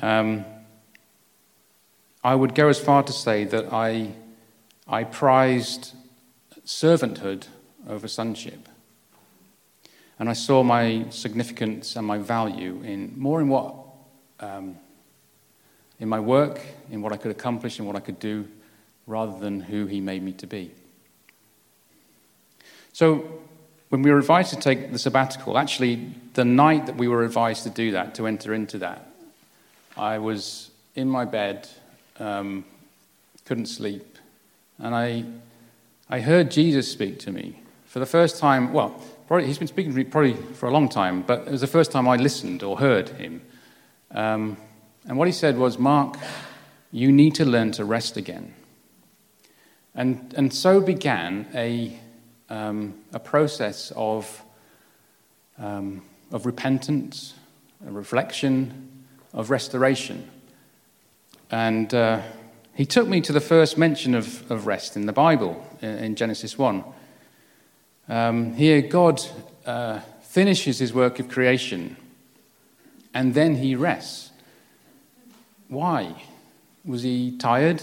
Um, 0.02 0.46
I 2.24 2.36
would 2.36 2.54
go 2.54 2.68
as 2.68 2.80
far 2.80 3.04
to 3.04 3.14
say 3.14 3.46
that 3.46 3.72
I, 3.72 4.12
I 4.88 5.06
prized 5.06 5.94
servanthood 6.66 7.48
over 7.88 8.08
sonship. 8.08 8.68
And 10.20 10.30
I 10.30 10.34
saw 10.34 10.64
my 10.64 11.06
significance 11.10 11.96
and 11.96 12.06
my 12.06 12.18
value 12.18 12.82
in 12.84 13.14
more 13.18 13.40
in 13.40 13.50
what, 13.50 13.76
um, 14.40 14.78
in 16.00 16.10
my 16.10 16.20
work, 16.20 16.60
in 16.92 17.02
what 17.02 17.14
I 17.14 17.18
could 17.18 17.32
accomplish, 17.32 17.80
in 17.80 17.86
what 17.86 17.96
I 17.96 18.00
could 18.00 18.20
do, 18.20 18.48
rather 19.08 19.40
than 19.40 19.62
who 19.62 19.88
he 19.88 20.02
made 20.02 20.22
me 20.22 20.34
to 20.34 20.46
be. 20.46 20.72
So 22.94 23.26
when 23.90 24.02
we 24.02 24.12
were 24.12 24.20
advised 24.20 24.54
to 24.54 24.60
take 24.60 24.92
the 24.92 25.00
sabbatical, 25.00 25.58
actually, 25.58 26.12
the 26.34 26.44
night 26.44 26.86
that 26.88 26.98
we 26.98 27.08
were 27.08 27.24
advised 27.24 27.64
to 27.64 27.70
do 27.70 27.92
that, 27.92 28.16
to 28.16 28.28
enter 28.28 28.54
into 28.54 28.78
that, 28.80 29.08
I 29.96 30.20
was 30.20 30.70
in 30.96 31.08
my 31.08 31.26
bed, 31.26 31.70
um, 32.20 32.66
couldn't 33.46 33.68
sleep, 33.68 34.18
and 34.78 34.94
I, 34.94 35.24
I 36.10 36.20
heard 36.20 36.52
Jesus 36.52 36.92
speak 36.92 37.20
to 37.20 37.32
me 37.32 37.62
for 37.86 38.00
the 38.00 38.06
first 38.06 38.40
time. 38.40 38.74
Well, 38.74 39.02
probably, 39.28 39.48
he's 39.48 39.58
been 39.58 39.68
speaking 39.68 39.92
to 39.92 39.98
me 39.98 40.04
probably 40.04 40.34
for 40.34 40.68
a 40.68 40.72
long 40.72 40.90
time, 40.90 41.22
but 41.22 41.48
it 41.48 41.52
was 41.52 41.62
the 41.62 41.68
first 41.68 41.92
time 41.92 42.08
I 42.08 42.18
listened 42.18 42.62
or 42.62 42.78
heard 42.78 43.10
him. 43.10 43.42
Um, 44.12 44.58
and 45.08 45.18
what 45.18 45.28
he 45.28 45.32
said 45.32 45.58
was, 45.58 45.80
Mark, 45.80 46.18
you 46.92 47.12
need 47.12 47.36
to 47.36 47.46
learn 47.46 47.72
to 47.74 47.86
rest 47.86 48.18
again. 48.18 48.54
And, 49.98 50.34
and 50.38 50.54
so 50.54 50.80
began 50.80 51.48
a 51.54 52.00
um, 52.50 52.96
a 53.14 53.20
process 53.20 53.92
of, 53.96 54.44
um, 55.60 56.02
of 56.32 56.46
repentance, 56.46 57.34
a 57.86 57.92
reflection, 57.92 59.06
of 59.34 59.50
restoration. 59.50 60.30
And 61.52 61.94
uh, 61.94 62.22
he 62.74 62.86
took 62.86 63.08
me 63.08 63.22
to 63.22 63.34
the 63.34 63.42
first 63.42 63.78
mention 63.78 64.16
of, 64.16 64.50
of 64.52 64.68
rest 64.68 64.96
in 64.96 65.06
the 65.06 65.14
Bible, 65.14 65.66
in, 65.82 65.90
in 65.98 66.16
Genesis 66.16 66.58
1. 66.58 66.84
Um, 68.10 68.54
here, 68.54 68.82
God 68.82 69.22
uh, 69.66 70.00
finishes 70.22 70.80
his 70.80 70.94
work 70.94 71.20
of 71.20 71.28
creation 71.28 71.98
and 73.14 73.34
then 73.34 73.56
he 73.56 73.76
rests. 73.76 74.32
Why? 75.68 76.24
Was 76.86 77.04
he 77.04 77.36
tired? 77.38 77.82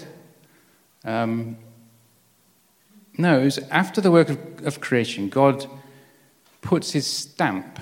Um, 1.04 1.58
was 3.18 3.58
after 3.70 4.00
the 4.00 4.10
work 4.10 4.28
of, 4.28 4.66
of 4.66 4.80
creation, 4.80 5.28
God 5.28 5.66
puts 6.60 6.92
his 6.92 7.06
stamp 7.06 7.78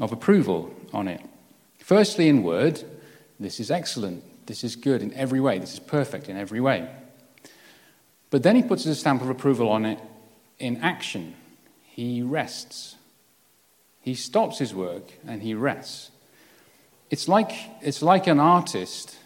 of 0.00 0.12
approval 0.12 0.74
on 0.92 1.08
it. 1.08 1.20
Firstly, 1.78 2.28
in 2.28 2.42
word, 2.42 2.82
this 3.38 3.60
is 3.60 3.70
excellent, 3.70 4.24
this 4.46 4.64
is 4.64 4.74
good 4.76 5.02
in 5.02 5.12
every 5.14 5.40
way, 5.40 5.58
this 5.58 5.74
is 5.74 5.80
perfect 5.80 6.28
in 6.28 6.36
every 6.36 6.60
way. 6.60 6.88
But 8.30 8.42
then 8.42 8.56
he 8.56 8.62
puts 8.62 8.84
his 8.84 8.98
stamp 8.98 9.22
of 9.22 9.30
approval 9.30 9.68
on 9.68 9.84
it 9.84 10.00
in 10.58 10.78
action. 10.78 11.34
He 11.84 12.22
rests. 12.22 12.96
He 14.00 14.14
stops 14.14 14.58
his 14.58 14.74
work 14.74 15.12
and 15.26 15.42
he 15.42 15.54
rests. 15.54 16.10
It's 17.10 17.28
like, 17.28 17.52
it's 17.82 18.02
like 18.02 18.26
an 18.26 18.40
artist 18.40 19.16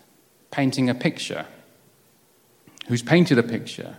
painting 0.51 0.91
a 0.91 0.95
picture 0.95 1.47
who's 2.89 3.03
painted 3.03 3.39
a 3.39 3.43
picture 3.43 3.97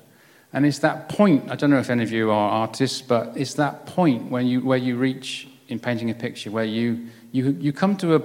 and 0.53 0.65
it's 0.65 0.79
that 0.79 1.09
point, 1.09 1.49
I 1.49 1.55
don't 1.55 1.69
know 1.69 1.79
if 1.79 1.89
any 1.89 2.03
of 2.03 2.11
you 2.11 2.29
are 2.31 2.49
artists, 2.49 3.01
but 3.01 3.35
it's 3.35 3.53
that 3.55 3.85
point 3.85 4.29
when 4.29 4.47
you, 4.47 4.61
where 4.61 4.77
you 4.77 4.97
reach 4.97 5.47
in 5.69 5.79
painting 5.79 6.09
a 6.09 6.13
picture 6.13 6.51
where 6.51 6.65
you, 6.65 7.07
you, 7.31 7.51
you 7.59 7.71
come 7.71 7.95
to 7.97 8.15
a, 8.15 8.21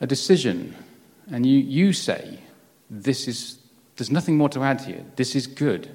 a 0.00 0.06
decision 0.06 0.74
and 1.30 1.46
you, 1.46 1.58
you 1.58 1.92
say, 1.92 2.40
this 2.90 3.28
is, 3.28 3.58
there's 3.96 4.10
nothing 4.10 4.36
more 4.36 4.48
to 4.48 4.62
add 4.62 4.80
here. 4.80 5.04
This 5.14 5.36
is 5.36 5.46
good. 5.46 5.88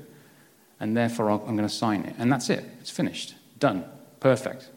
And 0.80 0.96
therefore, 0.96 1.30
I'm 1.30 1.58
going 1.58 1.68
to 1.68 1.70
sign 1.70 2.06
it. 2.06 2.16
And 2.18 2.32
that's 2.32 2.50
it. 2.50 2.64
It's 2.80 2.90
finished. 2.90 3.36
Done. 3.60 3.84
Perfect. 4.22 4.70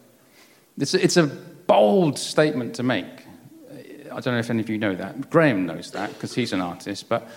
It's 0.77 0.93
a, 0.93 1.01
it's 1.01 1.15
a 1.15 1.27
bold 1.27 2.19
statement 2.19 2.75
to 2.75 2.83
make. 2.83 3.05
I 4.11 4.19
don't 4.19 4.33
know 4.33 4.39
if 4.39 4.49
any 4.49 4.59
of 4.59 4.69
you 4.69 4.77
know 4.77 4.95
that. 4.95 5.29
Graham 5.29 5.65
knows 5.65 5.91
that 5.91 6.13
because 6.13 6.35
he's 6.35 6.51
an 6.51 6.59
artist. 6.59 7.07
But 7.07 7.29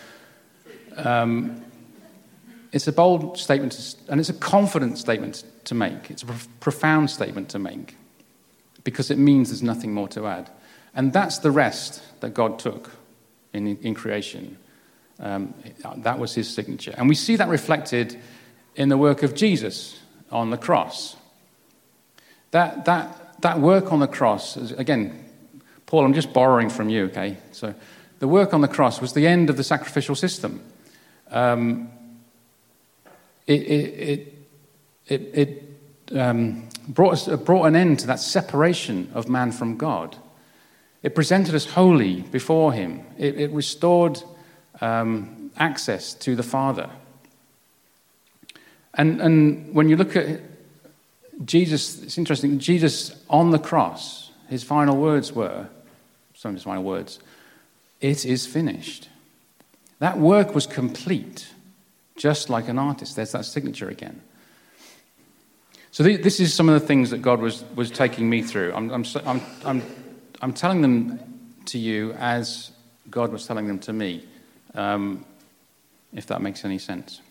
um, 0.96 1.64
it's 2.72 2.86
a 2.86 2.92
bold 2.92 3.38
statement, 3.38 3.96
and 4.08 4.20
it's 4.20 4.28
a 4.28 4.34
confident 4.34 4.98
statement 4.98 5.44
to 5.64 5.74
make. 5.74 6.10
It's 6.10 6.22
a 6.22 6.26
profound 6.60 7.10
statement 7.10 7.48
to 7.50 7.58
make 7.58 7.96
because 8.84 9.10
it 9.10 9.18
means 9.18 9.48
there's 9.50 9.62
nothing 9.62 9.92
more 9.92 10.08
to 10.08 10.26
add. 10.26 10.50
And 10.94 11.12
that's 11.12 11.38
the 11.38 11.50
rest 11.50 12.02
that 12.20 12.34
God 12.34 12.58
took 12.58 12.90
in, 13.52 13.76
in 13.78 13.94
creation. 13.94 14.56
Um, 15.18 15.54
that 15.96 16.18
was 16.18 16.34
his 16.34 16.48
signature. 16.48 16.94
And 16.96 17.08
we 17.08 17.14
see 17.14 17.36
that 17.36 17.48
reflected 17.48 18.18
in 18.74 18.88
the 18.88 18.96
work 18.96 19.22
of 19.22 19.34
Jesus 19.34 19.98
on 20.30 20.50
the 20.50 20.56
cross. 20.56 21.16
That, 22.52 22.84
that, 22.84 23.42
that 23.42 23.60
work 23.60 23.92
on 23.92 24.00
the 24.00 24.06
cross, 24.06 24.56
again, 24.56 25.24
Paul, 25.86 26.04
I'm 26.04 26.14
just 26.14 26.32
borrowing 26.32 26.68
from 26.68 26.88
you, 26.88 27.06
okay? 27.06 27.38
So 27.52 27.74
the 28.18 28.28
work 28.28 28.54
on 28.54 28.60
the 28.60 28.68
cross 28.68 29.00
was 29.00 29.12
the 29.12 29.26
end 29.26 29.50
of 29.50 29.56
the 29.56 29.64
sacrificial 29.64 30.14
system. 30.14 30.60
Um, 31.30 31.90
it, 33.46 33.52
it, 33.52 34.48
it, 35.06 35.20
it 35.34 36.18
um, 36.18 36.68
brought, 36.88 37.12
us, 37.12 37.28
brought 37.42 37.66
an 37.66 37.76
end 37.76 38.00
to 38.00 38.06
that 38.08 38.20
separation 38.20 39.10
of 39.14 39.28
man 39.28 39.52
from 39.52 39.76
God. 39.76 40.16
It 41.02 41.14
presented 41.14 41.54
us 41.54 41.66
holy 41.66 42.22
before 42.22 42.72
Him. 42.72 43.04
It, 43.18 43.40
it 43.40 43.50
restored 43.52 44.22
um, 44.80 45.50
access 45.56 46.14
to 46.14 46.34
the 46.34 46.42
Father. 46.42 46.90
And, 48.94 49.20
and 49.20 49.74
when 49.74 49.88
you 49.88 49.96
look 49.96 50.16
at 50.16 50.40
Jesus, 51.44 52.02
it's 52.02 52.18
interesting, 52.18 52.58
Jesus 52.58 53.14
on 53.28 53.50
the 53.50 53.58
cross, 53.58 54.30
his 54.48 54.62
final 54.62 54.96
words 54.96 55.32
were, 55.32 55.68
some 56.34 56.50
of 56.50 56.54
his 56.54 56.62
final 56.62 56.82
words, 56.82 57.18
it 58.00 58.24
is 58.24 58.46
finished. 58.46 59.08
That 59.98 60.18
work 60.18 60.54
was 60.54 60.66
complete, 60.66 61.48
just 62.16 62.50
like 62.50 62.68
an 62.68 62.78
artist. 62.78 63.16
There's 63.16 63.32
that 63.32 63.44
signature 63.44 63.88
again. 63.88 64.22
So 65.90 66.02
this 66.02 66.40
is 66.40 66.52
some 66.52 66.68
of 66.68 66.78
the 66.78 66.86
things 66.86 67.10
that 67.10 67.22
God 67.22 67.40
was, 67.40 67.64
was 67.74 67.90
taking 67.90 68.28
me 68.28 68.42
through. 68.42 68.74
I'm, 68.74 68.90
I'm, 68.90 69.04
I'm, 69.24 69.40
I'm, 69.64 69.82
I'm 70.42 70.52
telling 70.52 70.82
them 70.82 71.18
to 71.66 71.78
you 71.78 72.12
as 72.12 72.70
God 73.10 73.32
was 73.32 73.46
telling 73.46 73.66
them 73.66 73.78
to 73.80 73.92
me, 73.92 74.24
um, 74.74 75.24
if 76.12 76.26
that 76.26 76.42
makes 76.42 76.64
any 76.64 76.78
sense. 76.78 77.22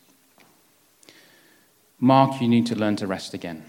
Mark, 1.99 2.41
you 2.41 2.47
need 2.47 2.65
to 2.67 2.75
learn 2.75 2.95
to 2.97 3.07
rest 3.07 3.33
again. 3.33 3.63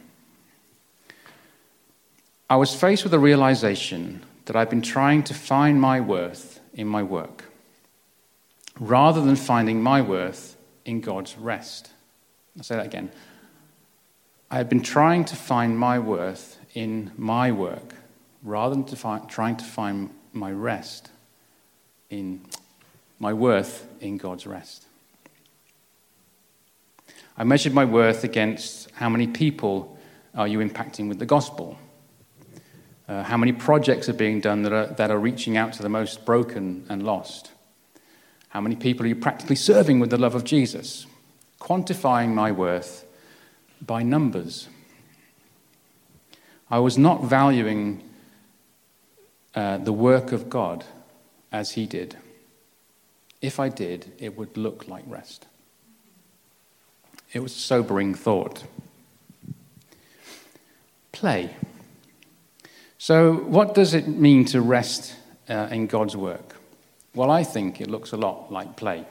I 2.48 2.56
was 2.56 2.74
faced 2.74 3.04
with 3.04 3.12
a 3.12 3.18
realization 3.18 4.24
that 4.46 4.56
I've 4.56 4.70
been 4.70 4.82
trying 4.82 5.24
to 5.24 5.34
find 5.34 5.80
my 5.80 6.00
worth 6.00 6.60
in 6.72 6.86
my 6.86 7.02
work, 7.02 7.44
rather 8.80 9.20
than 9.20 9.36
finding 9.36 9.82
my 9.82 10.00
worth 10.00 10.55
in 10.86 11.00
God's 11.00 11.36
rest. 11.36 11.90
I'll 12.56 12.62
say 12.62 12.76
that 12.76 12.86
again. 12.86 13.10
I 14.50 14.56
have 14.56 14.68
been 14.68 14.82
trying 14.82 15.24
to 15.26 15.36
find 15.36 15.78
my 15.78 15.98
worth 15.98 16.58
in 16.72 17.10
my 17.18 17.52
work, 17.52 17.94
rather 18.42 18.74
than 18.74 18.84
to 18.84 18.96
find, 18.96 19.28
trying 19.28 19.56
to 19.56 19.64
find 19.64 20.10
my 20.32 20.52
rest 20.52 21.10
in 22.08 22.40
my 23.18 23.32
worth 23.32 23.86
in 24.00 24.16
God's 24.16 24.46
rest. 24.46 24.86
I 27.36 27.44
measured 27.44 27.74
my 27.74 27.84
worth 27.84 28.24
against 28.24 28.90
how 28.92 29.08
many 29.08 29.26
people 29.26 29.98
are 30.34 30.46
you 30.46 30.60
impacting 30.60 31.08
with 31.08 31.18
the 31.18 31.26
gospel? 31.26 31.78
Uh, 33.08 33.22
how 33.22 33.36
many 33.36 33.52
projects 33.52 34.08
are 34.08 34.14
being 34.14 34.40
done 34.40 34.62
that 34.62 34.72
are, 34.72 34.86
that 34.86 35.10
are 35.10 35.18
reaching 35.18 35.56
out 35.56 35.72
to 35.74 35.82
the 35.82 35.88
most 35.88 36.24
broken 36.24 36.86
and 36.88 37.02
lost? 37.02 37.52
How 38.48 38.60
many 38.60 38.76
people 38.76 39.04
are 39.04 39.08
you 39.08 39.16
practically 39.16 39.56
serving 39.56 40.00
with 40.00 40.10
the 40.10 40.18
love 40.18 40.34
of 40.34 40.44
Jesus? 40.44 41.06
Quantifying 41.60 42.34
my 42.34 42.52
worth 42.52 43.04
by 43.80 44.02
numbers. 44.02 44.68
I 46.70 46.78
was 46.78 46.98
not 46.98 47.24
valuing 47.24 48.02
uh, 49.54 49.78
the 49.78 49.92
work 49.92 50.32
of 50.32 50.48
God 50.50 50.84
as 51.52 51.72
He 51.72 51.86
did. 51.86 52.16
If 53.40 53.60
I 53.60 53.68
did, 53.68 54.12
it 54.18 54.36
would 54.36 54.56
look 54.56 54.88
like 54.88 55.04
rest. 55.06 55.46
It 57.32 57.40
was 57.40 57.54
a 57.54 57.58
sobering 57.58 58.14
thought. 58.14 58.64
Play. 61.12 61.50
So, 62.98 63.34
what 63.34 63.74
does 63.74 63.94
it 63.94 64.08
mean 64.08 64.44
to 64.46 64.60
rest 64.60 65.14
uh, 65.48 65.68
in 65.70 65.86
God's 65.86 66.16
work? 66.16 66.45
Well, 67.16 67.30
I 67.30 67.44
think 67.44 67.80
it 67.80 67.88
looks 67.88 68.12
a 68.12 68.18
lot 68.18 68.52
like 68.52 68.76
play. 68.76 69.06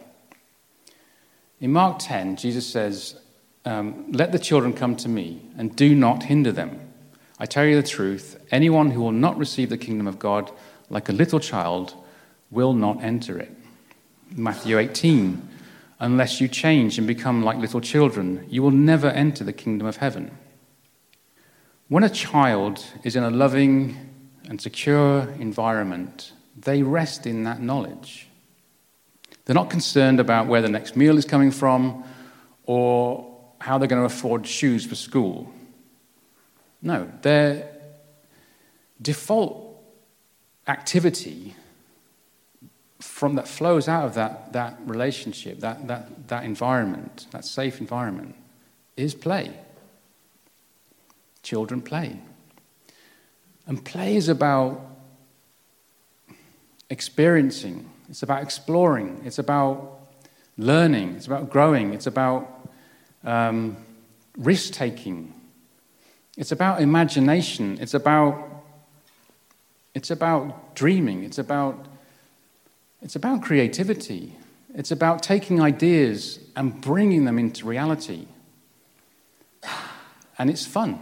In 1.60 1.74
Mark 1.74 1.98
10, 1.98 2.36
Jesus 2.36 2.68
says, 2.68 3.20
um, 3.66 4.12
Let 4.12 4.32
the 4.32 4.38
children 4.38 4.74
come 4.74 4.96
to 4.98 5.10
me, 5.10 5.42
and 5.58 5.76
do 5.76 5.96
not 5.96 6.22
hinder 6.22 6.52
them. 6.52 6.80
I 7.40 7.48
tell 7.48 7.66
you 7.66 7.82
the 7.82 7.88
truth 7.88 8.40
anyone 8.52 8.92
who 8.92 9.02
will 9.02 9.12
not 9.12 9.40
receive 9.40 9.70
the 9.70 9.78
kingdom 9.78 10.06
of 10.06 10.20
God 10.20 10.52
like 10.88 11.10
a 11.10 11.14
little 11.14 11.40
child 11.40 11.96
will 12.52 12.74
not 12.74 13.04
enter 13.04 13.40
it. 13.40 13.52
Matthew 14.36 14.78
18, 14.78 15.50
Unless 16.00 16.40
you 16.40 16.48
change 16.48 17.00
and 17.00 17.08
become 17.08 17.44
like 17.44 17.58
little 17.58 17.82
children, 17.82 18.46
you 18.48 18.62
will 18.62 18.70
never 18.70 19.08
enter 19.08 19.44
the 19.44 19.54
kingdom 19.54 19.88
of 19.88 19.98
heaven. 19.98 20.38
When 21.88 22.04
a 22.04 22.10
child 22.10 22.86
is 23.04 23.16
in 23.16 23.24
a 23.24 23.32
loving 23.32 23.98
and 24.48 24.62
secure 24.62 25.22
environment, 25.40 26.34
they 26.56 26.84
rest 26.84 27.28
in 27.28 27.44
that 27.44 27.62
knowledge. 27.62 28.28
They're 29.46 29.56
not 29.56 29.70
concerned 29.70 30.20
about 30.20 30.48
where 30.48 30.62
the 30.62 30.70
next 30.70 30.96
meal 30.96 31.18
is 31.18 31.26
coming 31.26 31.52
from 31.52 32.04
or 32.66 33.32
how 33.60 33.78
they're 33.78 33.88
going 33.88 34.02
to 34.02 34.06
afford 34.06 34.48
shoes 34.48 34.86
for 34.86 34.96
school. 34.96 35.52
No, 36.82 37.12
their 37.22 37.70
default 39.02 39.84
activity 40.68 41.56
from 43.00 43.36
that 43.36 43.48
flows 43.48 43.88
out 43.88 44.06
of 44.06 44.14
that, 44.16 44.54
that 44.54 44.78
relationship, 44.86 45.60
that, 45.60 45.88
that, 45.88 46.28
that 46.28 46.44
environment, 46.44 47.28
that 47.32 47.46
safe 47.46 47.80
environment, 47.80 48.36
is 48.98 49.14
play. 49.14 49.52
Children 51.44 51.82
play. 51.82 52.20
And 53.68 53.84
play 53.84 54.16
is 54.16 54.28
about 54.28 54.95
experiencing, 56.90 57.90
it's 58.10 58.24
about 58.24 58.44
exploring, 58.44 59.22
it's 59.26 59.40
about 59.40 60.00
learning, 60.58 61.16
it's 61.16 61.28
about 61.28 61.50
growing, 61.50 61.94
it's 61.94 62.08
about 62.08 62.70
um, 63.24 63.78
risk 64.38 64.74
taking, 64.74 65.34
it's 66.38 66.52
about 66.52 66.82
imagination, 66.82 67.78
it's 67.82 67.94
about, 67.94 68.64
it's 69.94 70.12
about 70.12 70.76
dreaming, 70.76 71.24
it's 71.24 71.38
about 71.38 71.88
it's 73.06 73.16
about 73.16 73.44
creativity. 73.44 74.36
It's 74.74 74.90
about 74.90 75.22
taking 75.22 75.62
ideas 75.62 76.40
and 76.56 76.82
bringing 76.82 77.26
them 77.26 77.38
into 77.38 77.68
reality. 77.68 78.26
And 80.38 80.50
it's 80.50 80.66
fun. 80.66 81.00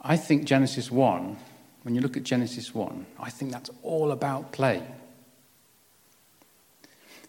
I 0.00 0.16
think 0.16 0.44
Genesis 0.44 0.90
1, 0.90 1.36
when 1.86 1.94
you 1.94 2.00
look 2.00 2.16
at 2.16 2.24
Genesis 2.24 2.74
1, 2.74 3.06
I 3.20 3.30
think 3.30 3.52
that's 3.52 3.70
all 3.84 4.10
about 4.10 4.50
play. 4.50 4.82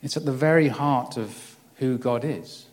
It's 0.01 0.17
at 0.17 0.25
the 0.25 0.31
very 0.31 0.67
heart 0.67 1.15
of 1.15 1.55
who 1.75 1.99
God 1.99 2.25
is, 2.25 2.65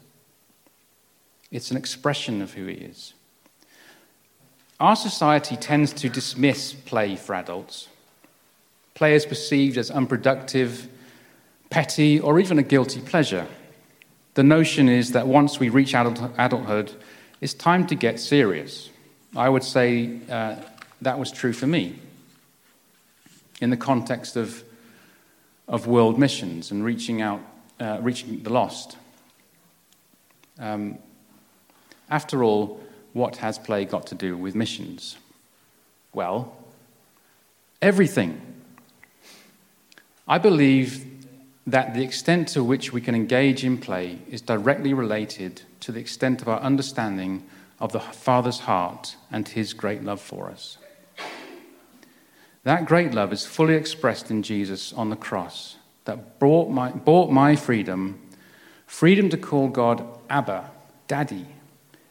it's 1.51 1.71
an 1.71 1.77
expression 1.77 2.41
of 2.41 2.55
who 2.55 2.65
He 2.65 2.77
is. 2.77 3.13
Our 4.81 4.97
society 4.97 5.57
tends 5.57 5.93
to 5.93 6.09
dismiss 6.09 6.73
play 6.73 7.17
for 7.17 7.35
adults. 7.35 7.89
Play 8.95 9.15
is 9.15 9.27
perceived 9.27 9.77
as 9.77 9.91
unproductive, 9.91 10.89
petty, 11.69 12.19
or 12.19 12.41
even 12.41 12.59
a 12.59 12.63
guilty 12.63 13.03
pleasure. 13.03 13.47
The 14.33 14.43
notion 14.43 14.89
is 14.89 15.13
that 15.13 15.27
once 15.27 15.61
we 15.61 15.69
reach 15.69 15.93
adulthood, 15.95 16.93
it's 17.43 17.53
time 17.53 17.87
to 17.89 17.95
get 17.95 18.19
serious. 18.19 18.89
I 19.37 19.51
would 19.51 19.65
say 19.65 20.21
uh, 20.31 20.57
that 21.05 21.19
was 21.19 21.31
true 21.31 21.53
for 21.53 21.67
me 21.67 21.99
in 23.61 23.71
the 23.71 23.77
context 23.77 24.37
of, 24.37 24.65
of 25.69 25.87
world 25.87 26.19
missions 26.19 26.71
and 26.71 26.85
reaching 26.85 27.23
out, 27.23 27.41
uh, 27.81 27.99
reaching 28.03 28.43
the 28.43 28.51
lost. 28.51 28.97
Um, 30.59 30.99
after 32.11 32.43
all, 32.43 32.81
what 33.13 33.37
has 33.37 33.59
play 33.59 33.85
got 33.85 34.07
to 34.09 34.15
do 34.15 34.37
with 34.37 34.55
missions? 34.55 35.17
Well, 36.13 36.57
everything. 37.81 38.41
I 40.27 40.39
believe 40.39 41.07
that 41.67 41.95
the 41.95 42.03
extent 42.03 42.49
to 42.49 42.63
which 42.63 42.93
we 42.93 43.01
can 43.01 43.15
engage 43.15 43.65
in 43.65 43.79
play 43.79 44.19
is 44.29 44.43
directly 44.43 44.93
related 44.93 45.63
to 45.81 45.93
the 45.93 46.01
extent 46.01 46.43
of 46.43 46.49
our 46.49 46.61
understanding 46.61 47.45
of 47.81 47.93
the 47.93 48.01
Father's 48.01 48.61
heart 48.61 49.17
and 49.31 49.49
his 49.49 49.73
great 49.73 50.03
love 50.03 50.21
for 50.21 50.51
us. 50.51 50.79
That 52.65 52.87
great 52.87 53.13
love 53.13 53.33
is 53.33 53.45
fully 53.45 53.75
expressed 53.75 54.31
in 54.31 54.43
Jesus 54.43 54.93
on 54.95 55.11
the 55.11 55.17
cross 55.17 55.77
that 56.07 56.39
brought 56.39 56.71
my, 56.71 56.91
bought 56.91 57.31
my 57.31 57.57
freedom, 57.57 58.19
freedom 58.87 59.29
to 59.29 59.37
call 59.37 59.69
God 59.69 60.07
Abba, 60.31 60.71
Daddy, 61.07 61.47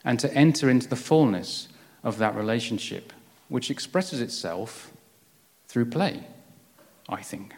and 0.04 0.18
to 0.20 0.32
enter 0.32 0.70
into 0.70 0.88
the 0.88 0.96
fullness 0.96 1.68
of 2.04 2.18
that 2.18 2.36
relationship, 2.36 3.12
which 3.48 3.70
expresses 3.70 4.20
itself 4.20 4.92
through 5.66 5.86
play, 5.86 6.22
I 7.08 7.20
think. 7.20 7.54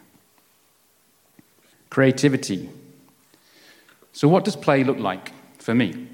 Creativity. 1.91 2.69
So, 4.11 4.27
what 4.27 4.43
does 4.43 4.55
play 4.55 4.83
look 4.83 4.97
like 4.97 5.33
for 5.59 5.75
me? 5.75 6.07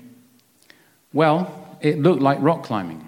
Well, 1.14 1.78
it 1.80 2.00
looked 2.00 2.22
like 2.22 2.40
rock 2.42 2.64
climbing. 2.64 3.08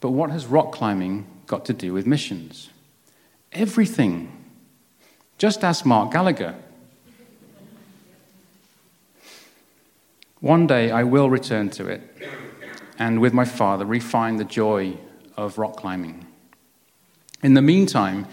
But 0.00 0.10
what 0.10 0.30
has 0.30 0.46
rock 0.46 0.72
climbing 0.72 1.26
got 1.54 1.64
to 1.66 1.72
do 1.72 1.92
with 1.92 2.04
missions? 2.04 2.70
Everything. 3.52 4.16
Just 5.38 5.62
ask 5.62 5.86
Mark 5.86 6.10
Gallagher. 6.10 6.56
One 10.40 10.66
day 10.66 10.90
I 10.90 11.04
will 11.04 11.30
return 11.30 11.70
to 11.70 11.86
it 11.86 12.02
and 12.98 13.20
with 13.20 13.32
my 13.32 13.44
father 13.44 13.84
refine 13.84 14.36
the 14.36 14.44
joy 14.44 14.96
of 15.36 15.58
rock 15.58 15.76
climbing. 15.76 16.26
In 17.42 17.54
the 17.54 17.62
meantime, 17.62 18.26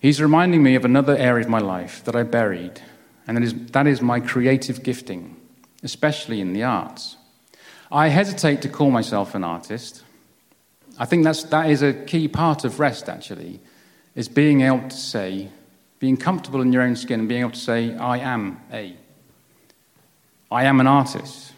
he's 0.00 0.22
reminding 0.22 0.62
me 0.62 0.74
of 0.74 0.86
another 0.86 1.16
area 1.16 1.44
of 1.44 1.50
my 1.50 1.58
life 1.58 2.02
that 2.04 2.16
I 2.16 2.22
buried, 2.22 2.80
and 3.26 3.36
that 3.36 3.42
is, 3.42 3.54
that 3.72 3.86
is 3.86 4.00
my 4.00 4.20
creative 4.20 4.82
gifting, 4.82 5.36
especially 5.82 6.40
in 6.40 6.54
the 6.54 6.62
arts. 6.62 7.16
I 7.90 8.08
hesitate 8.08 8.62
to 8.62 8.68
call 8.68 8.90
myself 8.90 9.34
an 9.34 9.44
artist. 9.44 10.03
I 10.98 11.06
think 11.06 11.24
that's, 11.24 11.42
that 11.44 11.70
is 11.70 11.82
a 11.82 11.92
key 11.92 12.28
part 12.28 12.64
of 12.64 12.78
rest, 12.78 13.08
actually, 13.08 13.60
is 14.14 14.28
being 14.28 14.60
able 14.60 14.88
to 14.88 14.96
say, 14.96 15.48
being 15.98 16.16
comfortable 16.16 16.60
in 16.60 16.72
your 16.72 16.82
own 16.82 16.94
skin 16.94 17.20
and 17.20 17.28
being 17.28 17.40
able 17.40 17.50
to 17.50 17.58
say, 17.58 17.96
I 17.96 18.18
am 18.18 18.60
a. 18.72 18.96
I 20.50 20.64
am 20.64 20.78
an 20.78 20.86
artist. 20.86 21.52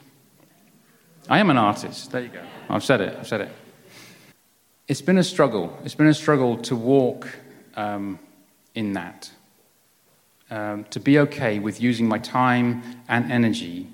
I 1.29 1.39
am 1.39 1.51
an 1.51 1.59
artist. 1.59 2.13
There 2.13 2.23
you 2.23 2.29
go. 2.29 2.43
I've 2.71 2.85
said 2.85 3.01
it. 3.01 3.17
I've 3.19 3.27
said 3.27 3.43
it. 3.43 3.51
It's 4.89 5.03
been 5.03 5.19
a 5.19 5.25
struggle. 5.25 5.77
It's 5.85 5.95
been 5.95 6.07
a 6.07 6.15
struggle 6.15 6.57
to 6.59 6.77
walk 6.77 7.29
um, 7.75 8.19
in 8.75 8.95
that. 8.95 9.31
Um, 10.49 10.85
to 10.91 11.01
be 11.01 11.19
okay 11.19 11.59
with 11.59 11.81
using 11.81 12.09
my 12.09 12.19
time 12.19 13.03
and 13.09 13.31
energy 13.33 13.89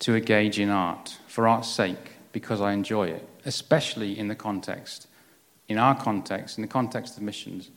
to 0.00 0.16
engage 0.16 0.58
in 0.58 0.70
art 0.70 1.18
for 1.28 1.46
art's 1.46 1.68
sake 1.68 2.12
because 2.32 2.60
I 2.60 2.72
enjoy 2.72 3.08
it, 3.08 3.28
especially 3.44 4.18
in 4.18 4.28
the 4.28 4.34
context, 4.34 5.06
in 5.68 5.78
our 5.78 5.94
context, 5.94 6.58
in 6.58 6.62
the 6.62 6.68
context 6.68 7.16
of 7.16 7.22
missions. 7.22 7.70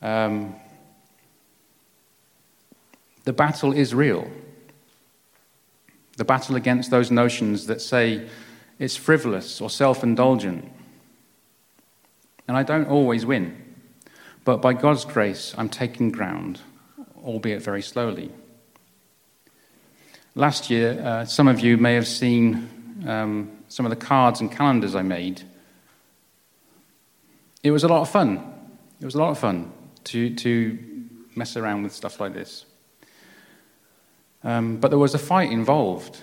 Um, 0.00 0.56
the 3.24 3.32
battle 3.32 3.72
is 3.72 3.94
real. 3.94 4.28
The 6.16 6.24
battle 6.24 6.56
against 6.56 6.90
those 6.90 7.10
notions 7.10 7.66
that 7.66 7.80
say 7.80 8.28
it's 8.78 8.96
frivolous 8.96 9.60
or 9.60 9.70
self 9.70 10.02
indulgent. 10.02 10.70
And 12.48 12.56
I 12.56 12.62
don't 12.64 12.88
always 12.88 13.24
win. 13.24 13.56
But 14.44 14.60
by 14.60 14.72
God's 14.72 15.04
grace, 15.04 15.54
I'm 15.56 15.68
taking 15.68 16.10
ground, 16.10 16.60
albeit 17.24 17.62
very 17.62 17.82
slowly. 17.82 18.32
Last 20.34 20.68
year, 20.68 21.00
uh, 21.00 21.24
some 21.24 21.46
of 21.46 21.60
you 21.60 21.76
may 21.76 21.94
have 21.94 22.08
seen 22.08 22.68
um, 23.06 23.64
some 23.68 23.86
of 23.86 23.90
the 23.90 23.96
cards 23.96 24.40
and 24.40 24.50
calendars 24.50 24.94
I 24.94 25.02
made. 25.02 25.42
It 27.62 27.70
was 27.70 27.84
a 27.84 27.88
lot 27.88 28.02
of 28.02 28.08
fun. 28.08 28.52
It 29.00 29.04
was 29.04 29.14
a 29.14 29.18
lot 29.18 29.30
of 29.30 29.38
fun 29.38 29.72
to, 30.04 30.34
to 30.34 30.78
mess 31.34 31.56
around 31.56 31.82
with 31.82 31.92
stuff 31.92 32.20
like 32.20 32.34
this. 32.34 32.64
Um, 34.44 34.78
but 34.78 34.88
there 34.88 34.98
was 34.98 35.14
a 35.14 35.18
fight 35.18 35.50
involved. 35.50 36.18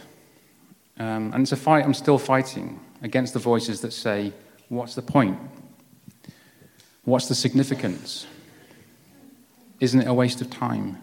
Um, 0.98 1.32
and 1.34 1.42
it's 1.44 1.52
a 1.52 1.58
fight 1.58 1.86
I'm 1.86 1.94
still 1.94 2.18
fighting 2.18 2.80
against 3.02 3.34
the 3.34 3.40
voices 3.40 3.82
that 3.82 3.94
say, 3.94 4.34
What's 4.68 4.94
the 4.94 5.02
point? 5.02 5.40
What's 7.06 7.28
the 7.28 7.36
significance? 7.36 8.28
Isn't 9.80 10.02
it 10.02 10.08
a 10.08 10.14
waste 10.14 10.42
of 10.42 10.50
time? 10.50 10.98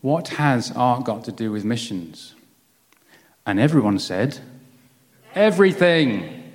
What 0.00 0.28
has 0.28 0.72
art 0.74 1.04
got 1.04 1.24
to 1.24 1.32
do 1.32 1.52
with 1.52 1.64
missions? 1.64 2.34
And 3.44 3.60
everyone 3.60 3.98
said, 3.98 4.38
Everything. 5.34 6.52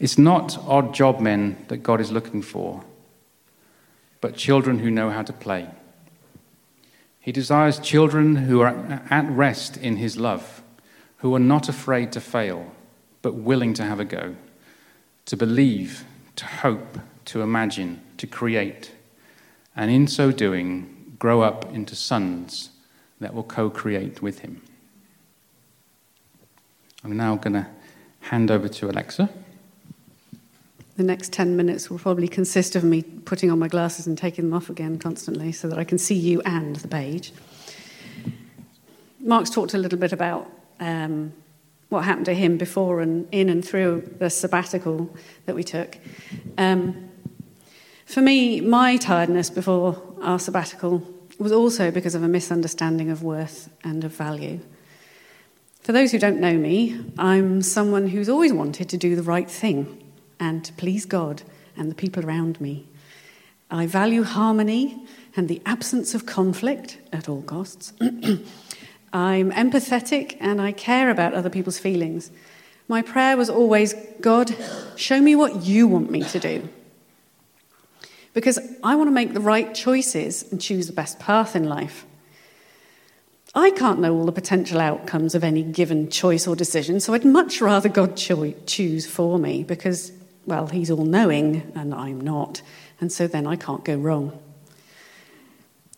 It's 0.00 0.18
not 0.18 0.58
odd 0.66 0.92
job 0.92 1.20
men 1.20 1.64
that 1.68 1.78
God 1.78 2.00
is 2.00 2.10
looking 2.10 2.42
for, 2.42 2.82
but 4.20 4.34
children 4.34 4.80
who 4.80 4.90
know 4.90 5.10
how 5.10 5.22
to 5.22 5.32
play. 5.32 5.68
He 7.20 7.32
desires 7.32 7.78
children 7.78 8.36
who 8.36 8.60
are 8.60 9.02
at 9.08 9.30
rest 9.30 9.76
in 9.76 9.96
His 9.96 10.16
love, 10.16 10.62
who 11.18 11.34
are 11.34 11.40
not 11.40 11.68
afraid 11.68 12.12
to 12.12 12.20
fail, 12.20 12.72
but 13.22 13.34
willing 13.34 13.72
to 13.74 13.84
have 13.84 14.00
a 14.00 14.04
go, 14.04 14.34
to 15.26 15.36
believe, 15.36 16.04
to 16.36 16.44
hope, 16.44 16.98
to 17.26 17.40
imagine, 17.40 18.00
to 18.18 18.26
create, 18.26 18.92
and 19.76 19.90
in 19.90 20.08
so 20.08 20.32
doing, 20.32 21.14
grow 21.18 21.42
up 21.42 21.72
into 21.72 21.94
sons 21.94 22.70
that 23.20 23.32
will 23.32 23.42
co 23.42 23.70
create 23.70 24.20
with 24.20 24.40
Him. 24.40 24.60
I'm 27.06 27.16
now 27.16 27.36
going 27.36 27.52
to 27.52 27.68
hand 28.18 28.50
over 28.50 28.66
to 28.66 28.90
Alexa. 28.90 29.30
The 30.96 31.04
next 31.04 31.32
10 31.32 31.56
minutes 31.56 31.88
will 31.88 32.00
probably 32.00 32.26
consist 32.26 32.74
of 32.74 32.82
me 32.82 33.02
putting 33.02 33.48
on 33.48 33.60
my 33.60 33.68
glasses 33.68 34.08
and 34.08 34.18
taking 34.18 34.46
them 34.46 34.52
off 34.52 34.70
again 34.70 34.98
constantly 34.98 35.52
so 35.52 35.68
that 35.68 35.78
I 35.78 35.84
can 35.84 35.98
see 35.98 36.16
you 36.16 36.42
and 36.42 36.74
the 36.74 36.88
page. 36.88 37.32
Mark's 39.20 39.50
talked 39.50 39.72
a 39.72 39.78
little 39.78 40.00
bit 40.00 40.12
about 40.12 40.50
um, 40.80 41.32
what 41.90 42.02
happened 42.02 42.26
to 42.26 42.34
him 42.34 42.58
before 42.58 43.00
and 43.00 43.28
in 43.30 43.50
and 43.50 43.64
through 43.64 44.12
the 44.18 44.28
sabbatical 44.28 45.08
that 45.44 45.54
we 45.54 45.62
took. 45.62 45.98
Um, 46.58 47.08
for 48.04 48.20
me, 48.20 48.60
my 48.60 48.96
tiredness 48.96 49.48
before 49.48 50.02
our 50.22 50.40
sabbatical 50.40 51.06
was 51.38 51.52
also 51.52 51.92
because 51.92 52.16
of 52.16 52.24
a 52.24 52.28
misunderstanding 52.28 53.10
of 53.10 53.22
worth 53.22 53.70
and 53.84 54.02
of 54.02 54.12
value. 54.12 54.58
For 55.86 55.92
those 55.92 56.10
who 56.10 56.18
don't 56.18 56.40
know 56.40 56.54
me, 56.54 57.00
I'm 57.16 57.62
someone 57.62 58.08
who's 58.08 58.28
always 58.28 58.52
wanted 58.52 58.88
to 58.88 58.96
do 58.96 59.14
the 59.14 59.22
right 59.22 59.48
thing 59.48 60.02
and 60.40 60.64
to 60.64 60.72
please 60.72 61.06
God 61.06 61.44
and 61.76 61.88
the 61.88 61.94
people 61.94 62.26
around 62.26 62.60
me. 62.60 62.88
I 63.70 63.86
value 63.86 64.24
harmony 64.24 65.06
and 65.36 65.48
the 65.48 65.62
absence 65.64 66.12
of 66.12 66.26
conflict 66.26 66.98
at 67.12 67.28
all 67.28 67.40
costs. 67.42 67.92
I'm 69.12 69.52
empathetic 69.52 70.36
and 70.40 70.60
I 70.60 70.72
care 70.72 71.08
about 71.08 71.34
other 71.34 71.50
people's 71.50 71.78
feelings. 71.78 72.32
My 72.88 73.00
prayer 73.00 73.36
was 73.36 73.48
always 73.48 73.94
God, 74.20 74.52
show 74.96 75.20
me 75.20 75.36
what 75.36 75.62
you 75.62 75.86
want 75.86 76.10
me 76.10 76.24
to 76.24 76.40
do. 76.40 76.68
Because 78.34 78.58
I 78.82 78.96
want 78.96 79.06
to 79.06 79.14
make 79.14 79.34
the 79.34 79.40
right 79.40 79.72
choices 79.72 80.50
and 80.50 80.60
choose 80.60 80.88
the 80.88 80.92
best 80.92 81.20
path 81.20 81.54
in 81.54 81.62
life. 81.62 82.04
I 83.56 83.70
can't 83.70 84.00
know 84.00 84.14
all 84.14 84.26
the 84.26 84.32
potential 84.32 84.82
outcomes 84.82 85.34
of 85.34 85.42
any 85.42 85.62
given 85.62 86.10
choice 86.10 86.46
or 86.46 86.54
decision, 86.54 87.00
so 87.00 87.14
I'd 87.14 87.24
much 87.24 87.62
rather 87.62 87.88
God 87.88 88.14
cho- 88.14 88.54
choose 88.66 89.06
for 89.06 89.38
me 89.38 89.62
because 89.62 90.12
well, 90.44 90.68
he's 90.68 90.90
all 90.90 91.04
knowing 91.04 91.72
and 91.74 91.94
I'm 91.94 92.20
not, 92.20 92.62
and 93.00 93.10
so 93.10 93.26
then 93.26 93.46
I 93.46 93.56
can't 93.56 93.84
go 93.84 93.96
wrong. 93.96 94.38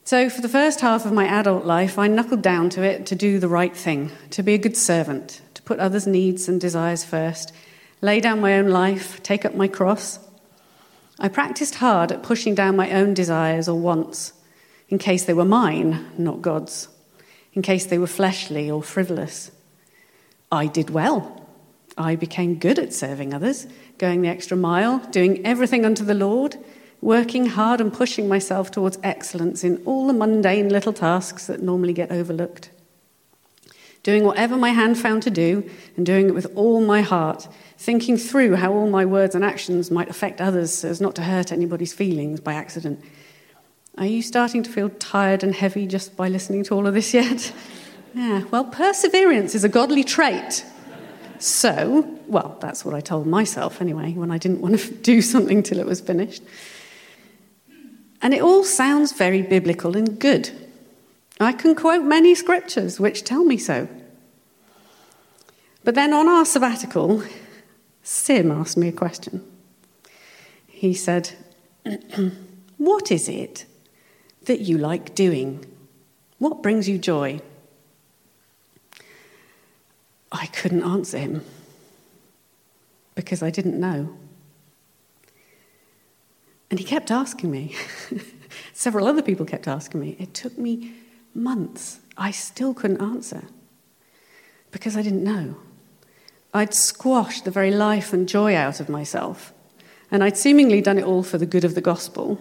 So, 0.05 0.31
for 0.31 0.41
the 0.41 0.49
first 0.49 0.81
half 0.81 1.05
of 1.05 1.13
my 1.13 1.27
adult 1.27 1.67
life, 1.67 1.99
I 1.99 2.07
knuckled 2.07 2.43
down 2.43 2.71
to 2.71 2.83
it 2.83 3.05
to 3.07 3.15
do 3.15 3.39
the 3.39 3.49
right 3.49 3.77
thing, 3.77 4.11
to 4.31 4.43
be 4.43 4.55
a 4.55 4.59
good 4.59 4.77
servant, 4.77 5.43
to 5.55 5.63
put 5.63 5.81
others' 5.81 6.07
needs 6.07 6.49
and 6.49 6.61
desires 6.61 7.05
first, 7.05 7.53
lay 8.01 8.21
down 8.21 8.41
my 8.41 8.57
own 8.57 8.69
life, 8.69 9.23
take 9.23 9.45
up 9.45 9.55
my 9.55 9.69
cross. 9.69 10.19
I 11.19 11.29
practiced 11.29 11.75
hard 11.75 12.11
at 12.13 12.23
pushing 12.23 12.55
down 12.55 12.77
my 12.77 12.91
own 12.93 13.13
desires 13.13 13.69
or 13.69 13.79
wants, 13.79 14.33
in 14.89 14.99
case 14.99 15.25
they 15.25 15.35
were 15.35 15.45
mine, 15.45 16.07
not 16.17 16.41
God's, 16.41 16.89
in 17.55 17.63
case 17.63 17.87
they 17.87 17.99
were 17.99 18.07
fleshly 18.07 18.71
or 18.71 18.83
frivolous. 18.83 19.51
I 20.51 20.67
did 20.67 20.91
well. 20.91 21.47
I 21.97 22.15
became 22.15 22.55
good 22.57 22.79
at 22.79 22.93
serving 22.93 23.35
others 23.35 23.67
going 23.99 24.23
the 24.23 24.29
extra 24.29 24.57
mile, 24.57 25.01
doing 25.11 25.45
everything 25.45 25.85
unto 25.85 26.05
the 26.05 26.15
Lord, 26.15 26.57
working 27.01 27.47
hard 27.47 27.81
and 27.81 27.93
pushing 27.93 28.29
myself 28.29 28.71
towards 28.71 28.99
excellence 29.03 29.65
in 29.65 29.83
all 29.85 30.07
the 30.07 30.13
mundane 30.13 30.69
little 30.69 30.93
tasks 30.93 31.47
that 31.49 31.63
normally 31.63 31.93
get 31.93 32.11
overlooked. 32.11 32.71
Doing 34.05 34.25
whatever 34.25 34.57
my 34.57 34.71
hand 34.71 34.99
found 34.99 35.23
to 35.25 35.31
do 35.31 35.69
and 35.97 36.07
doing 36.07 36.29
it 36.29 36.35
with 36.35 36.47
all 36.55 36.81
my 36.81 37.03
heart, 37.03 37.49
thinking 37.77 38.17
through 38.17 38.57
how 38.57 38.73
all 38.73 38.89
my 38.89 39.05
words 39.05 39.35
and 39.35 39.45
actions 39.45 39.91
might 39.91 40.09
affect 40.09 40.41
others 40.41 40.73
so 40.73 40.89
as 40.89 41.01
not 41.01 41.15
to 41.17 41.23
hurt 41.23 41.53
anybody's 41.53 41.93
feelings 41.93 42.41
by 42.41 42.55
accident. 42.55 43.03
Are 43.99 44.07
you 44.07 44.23
starting 44.23 44.63
to 44.63 44.71
feel 44.71 44.91
tired 44.91 45.43
and 45.43 45.53
heavy 45.53 45.85
just 45.85 46.17
by 46.17 46.29
listening 46.29 46.63
to 46.65 46.75
all 46.75 46.87
of 46.87 46.95
this 46.95 47.13
yet? 47.13 47.53
Yeah, 48.15 48.45
well, 48.53 48.65
perseverance 48.65 49.57
is 49.57 49.65
a 49.65 49.69
godly 49.69 50.05
trait. 50.05 50.65
So, 51.41 52.09
well, 52.29 52.57
that's 52.61 52.85
what 52.85 52.95
I 52.95 53.01
told 53.01 53.27
myself 53.27 53.81
anyway, 53.81 54.13
when 54.13 54.31
I 54.31 54.39
didn't 54.39 54.61
want 54.61 54.79
to 54.79 54.95
do 55.03 55.21
something 55.21 55.65
till 55.65 55.81
it 55.81 55.87
was 55.87 56.01
finished. 56.01 56.45
And 58.23 58.33
it 58.33 58.41
all 58.41 58.63
sounds 58.63 59.13
very 59.13 59.43
biblical 59.43 59.97
and 59.97 60.19
good. 60.21 60.51
I 61.41 61.53
can 61.53 61.75
quote 61.75 62.05
many 62.05 62.37
scriptures 62.37 63.01
which 63.01 63.25
tell 63.25 63.45
me 63.45 63.57
so. 63.57 63.89
But 65.83 65.97
then 65.97 66.13
on 66.13 66.29
our 66.29 66.45
sabbatical, 66.45 67.25
Sim 68.05 68.53
asked 68.53 68.77
me 68.77 68.89
a 68.89 68.93
question. 68.93 69.45
He 70.69 70.95
said, 70.95 71.33
What 72.77 73.11
is 73.11 73.29
it 73.29 73.65
that 74.49 74.61
you 74.61 74.77
like 74.77 75.15
doing? 75.15 75.65
What 76.39 76.63
brings 76.63 76.89
you 76.89 76.99
joy? 76.99 77.41
I 80.31 80.47
couldn't 80.47 80.83
answer 80.83 81.19
him 81.19 81.45
because 83.15 83.43
I 83.43 83.51
didn't 83.51 83.81
know. 83.81 84.15
And 86.71 86.79
he 86.79 86.85
kept 86.85 87.11
asking 87.11 87.51
me. 87.51 87.75
Several 88.75 89.07
other 89.07 89.23
people 89.23 89.47
kept 89.47 89.67
asking 89.67 90.01
me. 90.01 90.17
It 90.19 90.35
took 90.35 90.59
me 90.59 90.93
months. 91.35 92.01
I 92.17 92.31
still 92.31 92.75
couldn't 92.75 93.01
answer 93.01 93.45
because 94.71 94.97
I 94.97 95.03
didn't 95.03 95.25
know. 95.25 95.57
I'd 96.53 96.75
squashed 96.75 97.45
the 97.45 97.51
very 97.51 97.71
life 97.71 98.13
and 98.13 98.29
joy 98.29 98.55
out 98.55 98.81
of 98.81 98.89
myself, 98.89 99.53
and 100.11 100.25
I'd 100.25 100.37
seemingly 100.37 100.81
done 100.81 100.99
it 100.99 101.05
all 101.05 101.23
for 101.23 101.39
the 101.39 101.47
good 101.47 101.65
of 101.65 101.75
the 101.75 101.81
gospel. 101.81 102.41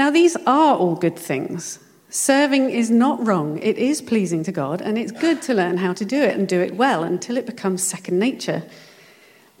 Now, 0.00 0.08
these 0.08 0.34
are 0.46 0.76
all 0.76 0.94
good 0.94 1.18
things. 1.18 1.78
Serving 2.08 2.70
is 2.70 2.90
not 2.90 3.26
wrong, 3.26 3.58
it 3.58 3.76
is 3.76 4.00
pleasing 4.00 4.42
to 4.44 4.50
God, 4.50 4.80
and 4.80 4.96
it's 4.96 5.12
good 5.12 5.42
to 5.42 5.52
learn 5.52 5.76
how 5.76 5.92
to 5.92 6.06
do 6.06 6.22
it 6.22 6.38
and 6.38 6.48
do 6.48 6.58
it 6.58 6.74
well 6.74 7.04
until 7.04 7.36
it 7.36 7.44
becomes 7.44 7.82
second 7.82 8.18
nature. 8.18 8.62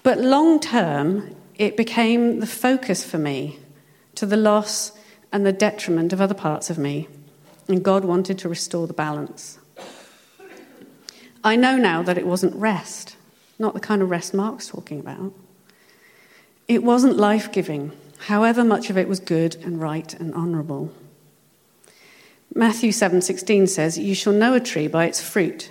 But 0.02 0.16
long 0.16 0.58
term, 0.58 1.36
it 1.56 1.76
became 1.76 2.40
the 2.40 2.46
focus 2.46 3.04
for 3.04 3.18
me 3.18 3.58
to 4.14 4.24
the 4.24 4.38
loss 4.38 4.92
and 5.30 5.44
the 5.44 5.52
detriment 5.52 6.14
of 6.14 6.22
other 6.22 6.32
parts 6.32 6.70
of 6.70 6.78
me, 6.78 7.06
and 7.68 7.84
God 7.84 8.06
wanted 8.06 8.38
to 8.38 8.48
restore 8.48 8.86
the 8.86 8.94
balance. 8.94 9.58
I 11.44 11.54
know 11.54 11.76
now 11.76 12.02
that 12.02 12.16
it 12.16 12.26
wasn't 12.26 12.54
rest, 12.54 13.14
not 13.58 13.74
the 13.74 13.78
kind 13.78 14.00
of 14.00 14.08
rest 14.08 14.32
Mark's 14.32 14.68
talking 14.68 15.00
about. 15.00 15.34
It 16.66 16.82
wasn't 16.82 17.18
life 17.18 17.52
giving, 17.52 17.92
however 18.26 18.64
much 18.64 18.90
of 18.90 18.98
it 18.98 19.08
was 19.08 19.20
good 19.20 19.56
and 19.56 19.80
right 19.80 20.12
and 20.14 20.34
honourable. 20.34 20.92
Matthew 22.54 22.92
7:16 22.92 23.66
says, 23.66 23.98
"You 23.98 24.14
shall 24.14 24.32
know 24.32 24.54
a 24.54 24.60
tree 24.60 24.88
by 24.88 25.06
its 25.06 25.20
fruit." 25.20 25.70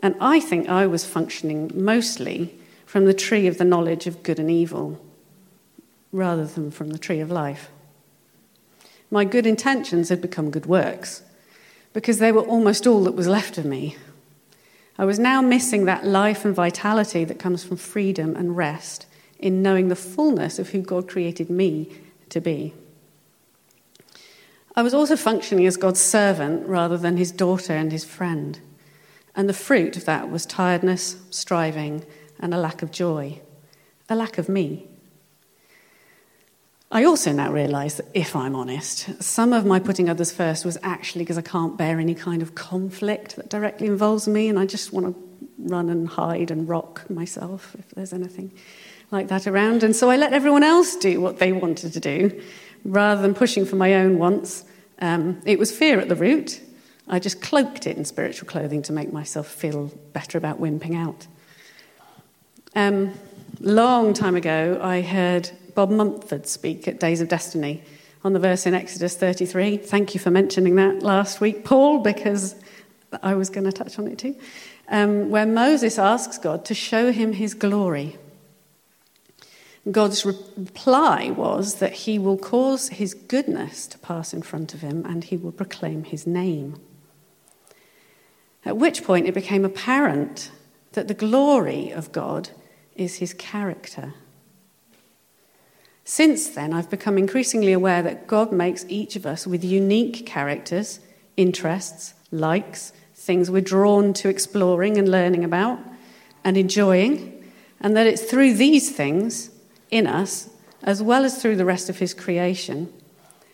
And 0.00 0.14
I 0.20 0.40
think 0.40 0.68
I 0.68 0.86
was 0.86 1.04
functioning 1.04 1.70
mostly 1.74 2.54
from 2.86 3.04
the 3.04 3.14
tree 3.14 3.46
of 3.46 3.58
the 3.58 3.64
knowledge 3.64 4.06
of 4.06 4.22
good 4.22 4.38
and 4.38 4.50
evil 4.50 5.00
rather 6.12 6.44
than 6.44 6.70
from 6.70 6.90
the 6.90 6.98
tree 6.98 7.20
of 7.20 7.30
life. 7.30 7.70
My 9.10 9.24
good 9.24 9.46
intentions 9.46 10.08
had 10.08 10.20
become 10.20 10.50
good 10.50 10.66
works 10.66 11.22
because 11.92 12.18
they 12.18 12.32
were 12.32 12.42
almost 12.42 12.86
all 12.86 13.04
that 13.04 13.14
was 13.14 13.28
left 13.28 13.58
of 13.58 13.64
me 13.64 13.96
I 14.98 15.04
was 15.04 15.18
now 15.18 15.40
missing 15.40 15.86
that 15.86 16.06
life 16.06 16.44
and 16.44 16.54
vitality 16.54 17.24
that 17.24 17.38
comes 17.38 17.64
from 17.64 17.76
freedom 17.76 18.36
and 18.36 18.56
rest 18.56 19.06
in 19.42 19.62
knowing 19.62 19.88
the 19.88 19.96
fullness 19.96 20.58
of 20.58 20.70
who 20.70 20.80
God 20.80 21.08
created 21.08 21.50
me 21.50 21.90
to 22.30 22.40
be. 22.40 22.72
I 24.74 24.82
was 24.82 24.94
also 24.94 25.16
functioning 25.16 25.66
as 25.66 25.76
God's 25.76 26.00
servant 26.00 26.66
rather 26.66 26.96
than 26.96 27.18
his 27.18 27.30
daughter 27.30 27.74
and 27.74 27.92
his 27.92 28.04
friend. 28.04 28.58
And 29.34 29.48
the 29.48 29.54
fruit 29.54 29.96
of 29.96 30.06
that 30.06 30.30
was 30.30 30.46
tiredness, 30.46 31.16
striving, 31.30 32.04
and 32.40 32.54
a 32.54 32.58
lack 32.58 32.82
of 32.82 32.90
joy, 32.90 33.40
a 34.08 34.16
lack 34.16 34.38
of 34.38 34.48
me. 34.48 34.86
I 36.90 37.04
also 37.04 37.32
now 37.32 37.50
realise 37.50 37.94
that 37.94 38.06
if 38.12 38.36
I'm 38.36 38.54
honest, 38.54 39.22
some 39.22 39.54
of 39.54 39.64
my 39.64 39.78
putting 39.78 40.10
others 40.10 40.30
first 40.30 40.64
was 40.64 40.76
actually 40.82 41.24
because 41.24 41.38
I 41.38 41.42
can't 41.42 41.78
bear 41.78 41.98
any 41.98 42.14
kind 42.14 42.42
of 42.42 42.54
conflict 42.54 43.36
that 43.36 43.48
directly 43.48 43.86
involves 43.86 44.28
me, 44.28 44.48
and 44.48 44.58
I 44.58 44.66
just 44.66 44.92
want 44.92 45.06
to 45.06 45.14
run 45.58 45.88
and 45.88 46.06
hide 46.08 46.50
and 46.50 46.68
rock 46.68 47.08
myself 47.08 47.74
if 47.78 47.88
there's 47.90 48.12
anything 48.12 48.52
like 49.12 49.28
that 49.28 49.46
around. 49.46 49.82
And 49.82 49.94
so 49.94 50.10
I 50.10 50.16
let 50.16 50.32
everyone 50.32 50.62
else 50.62 50.96
do 50.96 51.20
what 51.20 51.38
they 51.38 51.52
wanted 51.52 51.92
to 51.92 52.00
do 52.00 52.42
rather 52.84 53.22
than 53.22 53.34
pushing 53.34 53.64
for 53.66 53.76
my 53.76 53.94
own 53.94 54.18
wants. 54.18 54.64
Um, 55.00 55.40
it 55.44 55.58
was 55.58 55.70
fear 55.70 56.00
at 56.00 56.08
the 56.08 56.16
root. 56.16 56.60
I 57.08 57.18
just 57.18 57.42
cloaked 57.42 57.86
it 57.86 57.96
in 57.96 58.04
spiritual 58.04 58.48
clothing 58.48 58.82
to 58.82 58.92
make 58.92 59.12
myself 59.12 59.46
feel 59.46 59.92
better 60.12 60.38
about 60.38 60.60
wimping 60.60 60.96
out. 60.96 61.26
Um, 62.74 63.12
long 63.60 64.14
time 64.14 64.34
ago, 64.34 64.80
I 64.82 65.02
heard 65.02 65.50
Bob 65.74 65.90
Mumford 65.90 66.46
speak 66.46 66.88
at 66.88 66.98
Days 66.98 67.20
of 67.20 67.28
Destiny 67.28 67.82
on 68.24 68.32
the 68.32 68.38
verse 68.38 68.66
in 68.66 68.72
Exodus 68.72 69.16
33. 69.16 69.76
Thank 69.76 70.14
you 70.14 70.20
for 70.20 70.30
mentioning 70.30 70.76
that 70.76 71.02
last 71.02 71.40
week, 71.40 71.64
Paul, 71.64 71.98
because 71.98 72.54
I 73.22 73.34
was 73.34 73.50
going 73.50 73.64
to 73.64 73.72
touch 73.72 73.98
on 73.98 74.06
it 74.06 74.18
too. 74.18 74.36
Um, 74.88 75.28
where 75.30 75.46
Moses 75.46 75.98
asks 75.98 76.38
God 76.38 76.64
to 76.66 76.74
show 76.74 77.12
him 77.12 77.34
his 77.34 77.52
glory. 77.52 78.16
God's 79.90 80.24
reply 80.24 81.30
was 81.30 81.76
that 81.76 81.92
he 81.92 82.18
will 82.18 82.38
cause 82.38 82.88
his 82.90 83.14
goodness 83.14 83.86
to 83.88 83.98
pass 83.98 84.32
in 84.32 84.42
front 84.42 84.74
of 84.74 84.80
him 84.80 85.04
and 85.04 85.24
he 85.24 85.36
will 85.36 85.50
proclaim 85.50 86.04
his 86.04 86.24
name. 86.24 86.76
At 88.64 88.76
which 88.76 89.02
point 89.02 89.26
it 89.26 89.34
became 89.34 89.64
apparent 89.64 90.52
that 90.92 91.08
the 91.08 91.14
glory 91.14 91.90
of 91.90 92.12
God 92.12 92.50
is 92.94 93.16
his 93.16 93.34
character. 93.34 94.14
Since 96.04 96.50
then, 96.50 96.72
I've 96.72 96.90
become 96.90 97.18
increasingly 97.18 97.72
aware 97.72 98.02
that 98.02 98.26
God 98.28 98.52
makes 98.52 98.84
each 98.88 99.16
of 99.16 99.26
us 99.26 99.46
with 99.46 99.64
unique 99.64 100.26
characters, 100.26 101.00
interests, 101.36 102.14
likes, 102.30 102.92
things 103.14 103.50
we're 103.50 103.62
drawn 103.62 104.12
to 104.14 104.28
exploring 104.28 104.96
and 104.96 105.10
learning 105.10 105.44
about 105.44 105.80
and 106.44 106.56
enjoying, 106.56 107.44
and 107.80 107.96
that 107.96 108.06
it's 108.06 108.22
through 108.22 108.54
these 108.54 108.94
things 108.94 109.51
in 109.92 110.08
us, 110.08 110.50
as 110.82 111.00
well 111.00 111.24
as 111.24 111.40
through 111.40 111.54
the 111.54 111.64
rest 111.64 111.88
of 111.88 111.98
His 111.98 112.12
creation, 112.14 112.92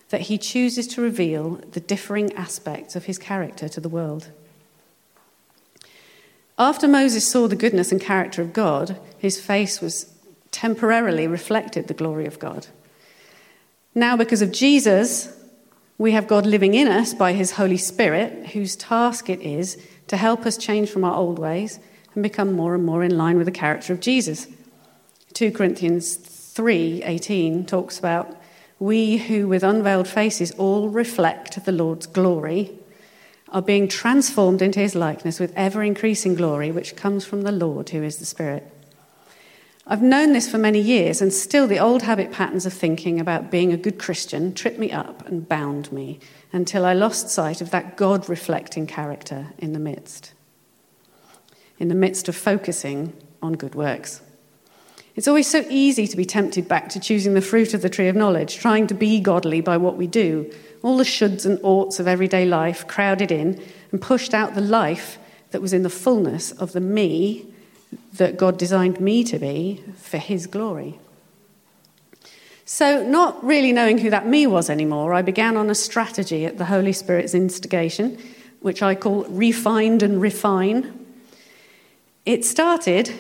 that 0.09 0.23
He 0.23 0.39
chooses 0.39 0.87
to 0.89 1.03
reveal 1.03 1.61
the 1.73 1.81
differing 1.81 2.33
aspects 2.33 2.97
of 2.97 3.05
His 3.05 3.19
character 3.19 3.69
to 3.69 3.81
the 3.81 3.91
world. 3.91 4.31
After 6.59 6.89
Moses 6.89 7.31
saw 7.31 7.47
the 7.47 7.55
goodness 7.55 7.93
and 7.93 8.01
character 8.01 8.43
of 8.43 8.53
God, 8.53 8.99
his 9.17 9.41
face 9.41 9.81
was 9.81 10.13
temporarily 10.51 11.29
reflected 11.29 11.87
the 11.87 11.95
glory 11.95 12.27
of 12.27 12.41
God. 12.41 12.67
Now, 13.95 14.17
because 14.17 14.43
of 14.43 14.51
Jesus, 14.51 15.33
we 15.99 16.13
have 16.13 16.27
God 16.27 16.47
living 16.47 16.75
in 16.75 16.89
us 16.89 17.15
by 17.15 17.33
his 17.33 17.53
Holy 17.53 17.77
Spirit, 17.77 18.49
whose 18.49 18.75
task 18.75 19.31
it 19.31 19.41
is 19.41 19.81
to 20.09 20.17
help 20.17 20.47
us 20.47 20.57
change 20.57 20.91
from 20.91 21.05
our 21.05 21.15
old 21.15 21.39
ways 21.39 21.79
and 22.15 22.25
become 22.25 22.53
more 22.53 22.75
and 22.75 22.85
more 22.85 23.05
in 23.05 23.17
line 23.17 23.37
with 23.37 23.47
the 23.47 23.53
character 23.53 23.93
of 23.93 24.01
Jesus. 24.01 24.49
2 25.39 25.53
Corinthians 25.53 26.17
3:18 26.17 27.65
talks 27.65 27.97
about 27.97 28.37
we 28.81 29.19
who 29.19 29.47
with 29.47 29.63
unveiled 29.63 30.09
faces 30.09 30.51
all 30.59 30.89
reflect 30.89 31.65
the 31.65 31.71
Lord's 31.71 32.09
glory 32.09 32.73
are 33.51 33.63
being 33.63 33.87
transformed 33.87 34.61
into 34.61 34.81
his 34.81 34.97
likeness 34.97 35.39
with 35.39 35.53
ever 35.55 35.85
increasing 35.85 36.35
glory 36.35 36.73
which 36.73 36.97
comes 36.97 37.25
from 37.25 37.43
the 37.43 37.53
Lord 37.53 37.91
who 37.91 38.03
is 38.03 38.17
the 38.17 38.25
Spirit. 38.25 38.69
I've 39.87 40.03
known 40.03 40.33
this 40.33 40.51
for 40.51 40.59
many 40.59 40.81
years, 40.81 41.23
and 41.23 41.33
still 41.33 41.69
the 41.69 41.79
old 41.79 42.03
habit 42.03 42.33
patterns 42.33 42.67
of 42.67 42.73
thinking 42.73 43.21
about 43.21 43.49
being 43.49 43.73
a 43.73 43.77
good 43.77 43.97
Christian 43.97 44.53
tripped 44.53 44.81
me 44.81 44.91
up 44.91 45.25
and 45.29 45.49
bound 45.49 45.93
me 45.93 46.19
until 46.53 46.85
I 46.85 46.95
lost 46.95 47.31
sight 47.31 47.61
of 47.61 47.71
that 47.71 47.97
God 47.97 48.29
reflecting 48.29 48.89
character 48.89 49.53
in 49.57 49.73
the 49.73 49.79
midst, 49.79 50.33
in 51.79 51.87
the 51.87 51.95
midst 51.95 52.29
of 52.29 52.35
focusing 52.35 53.13
on 53.41 53.53
good 53.53 53.77
works. 53.77 54.21
It's 55.19 55.27
always 55.27 55.49
so 55.49 55.65
easy 55.69 56.07
to 56.07 56.17
be 56.17 56.25
tempted 56.25 56.69
back 56.69 56.91
to 56.91 57.01
choosing 57.01 57.35
the 57.35 57.41
fruit 57.41 57.75
of 57.75 57.83
the 57.83 57.89
tree 57.91 58.07
of 58.07 58.15
knowledge, 58.15 58.57
trying 58.57 58.87
to 58.87 58.95
be 58.95 59.19
godly 59.19 59.61
by 59.61 59.77
what 59.77 59.97
we 59.97 60.07
do, 60.07 60.49
all 60.81 60.97
the 60.97 61.03
shoulds 61.03 61.45
and 61.45 61.59
oughts 61.65 61.99
of 61.99 62.07
everyday 62.07 62.45
life 62.45 62.87
crowded 62.87 63.33
in 63.33 63.61
and 63.91 64.01
pushed 64.01 64.33
out 64.33 64.55
the 64.55 64.61
life 64.61 65.19
that 65.51 65.61
was 65.61 65.73
in 65.73 65.83
the 65.83 65.91
fullness 65.91 66.53
of 66.53 66.71
the 66.71 66.81
me 66.81 67.53
that 68.13 68.37
God 68.37 68.57
designed 68.57 69.01
me 69.01 69.25
to 69.25 69.41
be 69.41 69.83
for 69.97 70.19
His 70.19 70.47
glory. 70.47 71.01
So, 72.65 73.03
not 73.03 73.45
really 73.45 73.73
knowing 73.73 73.99
who 73.99 74.11
that 74.11 74.29
me 74.29 74.47
was 74.47 74.71
anymore, 74.71 75.15
I 75.15 75.23
began 75.23 75.57
on 75.57 75.69
a 75.69 75.75
strategy 75.75 76.47
at 76.47 76.59
the 76.59 76.67
Holy 76.67 76.93
Spirit's 76.93 77.35
instigation, 77.35 78.19
which 78.61 78.85
I 78.85 78.95
call 78.95 79.25
refined 79.25 80.05
and 80.05 80.21
refine. 80.21 81.07
It 82.25 82.45
started 82.45 83.13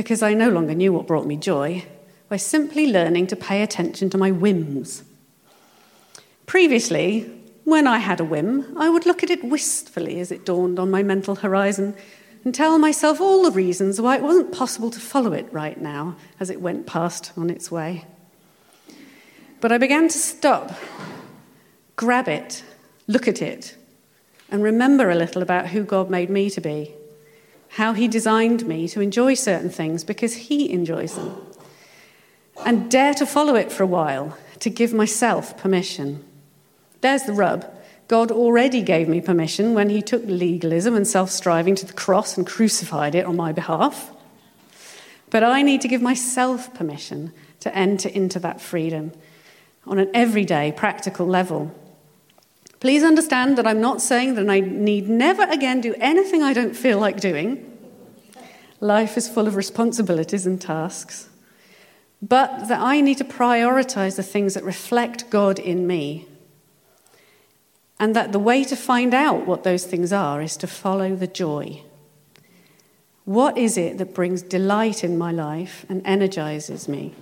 because 0.00 0.22
I 0.22 0.32
no 0.32 0.48
longer 0.48 0.74
knew 0.74 0.94
what 0.94 1.06
brought 1.06 1.26
me 1.26 1.36
joy 1.36 1.84
by 2.30 2.38
simply 2.38 2.90
learning 2.90 3.26
to 3.26 3.36
pay 3.36 3.62
attention 3.62 4.08
to 4.08 4.16
my 4.16 4.30
whims. 4.30 5.04
Previously, 6.46 7.30
when 7.64 7.86
I 7.86 7.98
had 7.98 8.18
a 8.18 8.24
whim, 8.24 8.78
I 8.78 8.88
would 8.88 9.04
look 9.04 9.22
at 9.22 9.28
it 9.28 9.44
wistfully 9.44 10.18
as 10.18 10.32
it 10.32 10.46
dawned 10.46 10.78
on 10.78 10.90
my 10.90 11.02
mental 11.02 11.34
horizon 11.34 11.94
and 12.46 12.54
tell 12.54 12.78
myself 12.78 13.20
all 13.20 13.42
the 13.42 13.50
reasons 13.50 14.00
why 14.00 14.16
it 14.16 14.22
wasn't 14.22 14.52
possible 14.52 14.90
to 14.90 14.98
follow 14.98 15.34
it 15.34 15.52
right 15.52 15.78
now 15.78 16.16
as 16.40 16.48
it 16.48 16.62
went 16.62 16.86
past 16.86 17.32
on 17.36 17.50
its 17.50 17.70
way. 17.70 18.06
But 19.60 19.70
I 19.70 19.76
began 19.76 20.08
to 20.08 20.18
stop, 20.18 20.72
grab 21.96 22.26
it, 22.26 22.64
look 23.06 23.28
at 23.28 23.42
it, 23.42 23.76
and 24.50 24.62
remember 24.62 25.10
a 25.10 25.14
little 25.14 25.42
about 25.42 25.66
who 25.66 25.84
God 25.84 26.08
made 26.08 26.30
me 26.30 26.48
to 26.48 26.60
be, 26.62 26.94
how 27.70 27.92
He 27.92 28.08
designed 28.08 28.66
me 28.66 28.88
to 28.88 29.00
enjoy 29.00 29.34
certain 29.34 29.70
things 29.70 30.04
because 30.04 30.34
He 30.34 30.70
enjoys 30.70 31.14
them, 31.14 31.36
and 32.64 32.90
dare 32.90 33.14
to 33.14 33.26
follow 33.26 33.54
it 33.54 33.72
for 33.72 33.82
a 33.82 33.86
while 33.86 34.36
to 34.60 34.70
give 34.70 34.92
myself 34.92 35.56
permission. 35.56 36.24
There's 37.00 37.24
the 37.24 37.32
rub. 37.32 37.70
God 38.08 38.30
already 38.30 38.82
gave 38.82 39.08
me 39.08 39.20
permission 39.20 39.72
when 39.72 39.88
he 39.88 40.02
took 40.02 40.22
legalism 40.26 40.94
and 40.94 41.06
self 41.06 41.30
striving 41.30 41.74
to 41.76 41.86
the 41.86 41.92
cross 41.92 42.36
and 42.36 42.46
crucified 42.46 43.14
it 43.14 43.24
on 43.24 43.36
my 43.36 43.52
behalf. 43.52 44.10
But 45.30 45.44
I 45.44 45.62
need 45.62 45.80
to 45.82 45.88
give 45.88 46.02
myself 46.02 46.74
permission 46.74 47.32
to 47.60 47.74
enter 47.74 48.08
into 48.08 48.40
that 48.40 48.60
freedom 48.60 49.12
on 49.86 49.98
an 49.98 50.10
everyday, 50.12 50.72
practical 50.72 51.26
level. 51.26 51.74
Please 52.80 53.04
understand 53.04 53.58
that 53.58 53.66
I'm 53.66 53.80
not 53.80 54.00
saying 54.00 54.34
that 54.34 54.48
I 54.48 54.60
need 54.60 55.08
never 55.08 55.42
again 55.42 55.82
do 55.82 55.94
anything 55.98 56.42
I 56.42 56.54
don't 56.54 56.74
feel 56.74 56.98
like 56.98 57.20
doing. 57.20 57.66
Life 58.80 59.18
is 59.18 59.28
full 59.28 59.46
of 59.46 59.54
responsibilities 59.54 60.46
and 60.46 60.58
tasks. 60.58 61.28
But 62.22 62.68
that 62.68 62.80
I 62.80 63.02
need 63.02 63.18
to 63.18 63.24
prioritize 63.24 64.16
the 64.16 64.22
things 64.22 64.54
that 64.54 64.64
reflect 64.64 65.28
God 65.28 65.58
in 65.58 65.86
me. 65.86 66.26
And 67.98 68.16
that 68.16 68.32
the 68.32 68.38
way 68.38 68.64
to 68.64 68.76
find 68.76 69.12
out 69.12 69.46
what 69.46 69.62
those 69.62 69.84
things 69.84 70.10
are 70.10 70.40
is 70.40 70.56
to 70.56 70.66
follow 70.66 71.14
the 71.14 71.26
joy. 71.26 71.82
What 73.26 73.58
is 73.58 73.76
it 73.76 73.98
that 73.98 74.14
brings 74.14 74.40
delight 74.40 75.04
in 75.04 75.18
my 75.18 75.32
life 75.32 75.84
and 75.90 76.00
energizes 76.06 76.88
me 76.88 77.14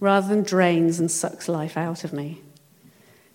rather 0.00 0.26
than 0.26 0.42
drains 0.42 0.98
and 0.98 1.08
sucks 1.08 1.48
life 1.48 1.76
out 1.76 2.02
of 2.02 2.12
me? 2.12 2.42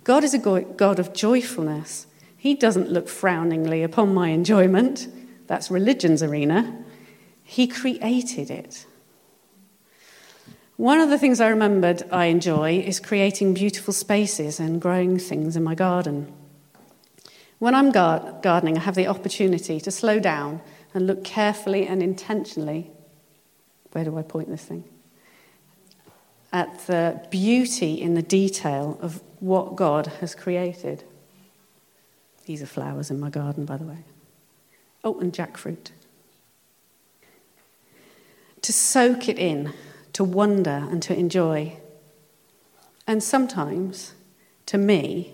God 0.03 0.23
is 0.23 0.33
a 0.33 0.39
God 0.39 0.99
of 0.99 1.13
joyfulness. 1.13 2.07
He 2.37 2.55
doesn't 2.55 2.89
look 2.89 3.09
frowningly 3.09 3.83
upon 3.83 4.13
my 4.13 4.29
enjoyment. 4.29 5.07
That's 5.47 5.69
religion's 5.69 6.23
arena. 6.23 6.83
He 7.43 7.67
created 7.67 8.49
it. 8.49 8.85
One 10.77 11.01
of 11.01 11.09
the 11.09 11.17
things 11.17 11.41
I 11.41 11.49
remembered 11.49 12.03
I 12.09 12.25
enjoy 12.25 12.79
is 12.79 13.01
creating 13.01 13.53
beautiful 13.53 13.93
spaces 13.93 14.61
and 14.61 14.81
growing 14.81 15.19
things 15.19 15.57
in 15.57 15.63
my 15.63 15.75
garden. 15.75 16.31
When 17.57 17.75
I'm 17.75 17.91
gar- 17.91 18.39
gardening, 18.41 18.77
I 18.77 18.81
have 18.81 18.95
the 18.95 19.07
opportunity 19.07 19.81
to 19.81 19.91
slow 19.91 20.19
down 20.19 20.61
and 20.93 21.05
look 21.05 21.25
carefully 21.25 21.85
and 21.85 22.01
intentionally. 22.01 22.89
Where 23.91 24.05
do 24.05 24.17
I 24.17 24.21
point 24.21 24.49
this 24.49 24.63
thing? 24.63 24.85
At 26.53 26.87
the 26.87 27.27
beauty 27.29 28.01
in 28.01 28.13
the 28.13 28.21
detail 28.21 28.97
of 29.01 29.21
what 29.39 29.75
God 29.75 30.07
has 30.19 30.35
created. 30.35 31.03
These 32.45 32.61
are 32.61 32.67
flowers 32.67 33.11
in 33.11 33.19
my 33.19 33.29
garden, 33.29 33.65
by 33.65 33.77
the 33.77 33.85
way. 33.85 33.99
Oh, 35.03 35.19
and 35.19 35.31
jackfruit. 35.31 35.91
To 38.61 38.73
soak 38.73 39.29
it 39.29 39.39
in, 39.39 39.73
to 40.13 40.23
wonder 40.23 40.87
and 40.89 41.01
to 41.03 41.17
enjoy. 41.17 41.77
And 43.07 43.23
sometimes, 43.23 44.13
to 44.65 44.77
me, 44.77 45.33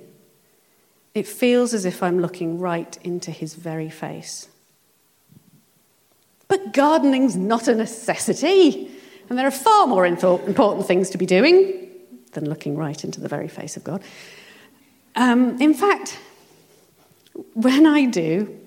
it 1.14 1.28
feels 1.28 1.74
as 1.74 1.86
if 1.86 2.04
I'm 2.04 2.20
looking 2.20 2.60
right 2.60 2.98
into 3.04 3.32
his 3.32 3.56
very 3.56 3.90
face. 3.90 4.50
But 6.48 6.74
gardening's 6.74 7.36
not 7.36 7.68
a 7.68 7.74
necessity, 7.74 8.92
and 9.30 9.40
there 9.40 9.48
are 9.48 9.52
far 9.52 9.88
more 9.88 10.06
important 10.06 10.86
things 10.86 11.10
to 11.10 11.18
be 11.18 11.26
doing 11.26 11.86
than 12.36 12.48
looking 12.48 12.78
right 12.78 13.04
into 13.04 13.20
the 13.20 13.28
very 13.28 13.48
face 13.48 13.76
of 13.76 13.84
God. 13.84 14.04
Um, 15.16 15.60
in 15.62 15.74
fact, 15.74 16.20
when 17.54 17.86
I 17.86 18.06
do, 18.06 18.60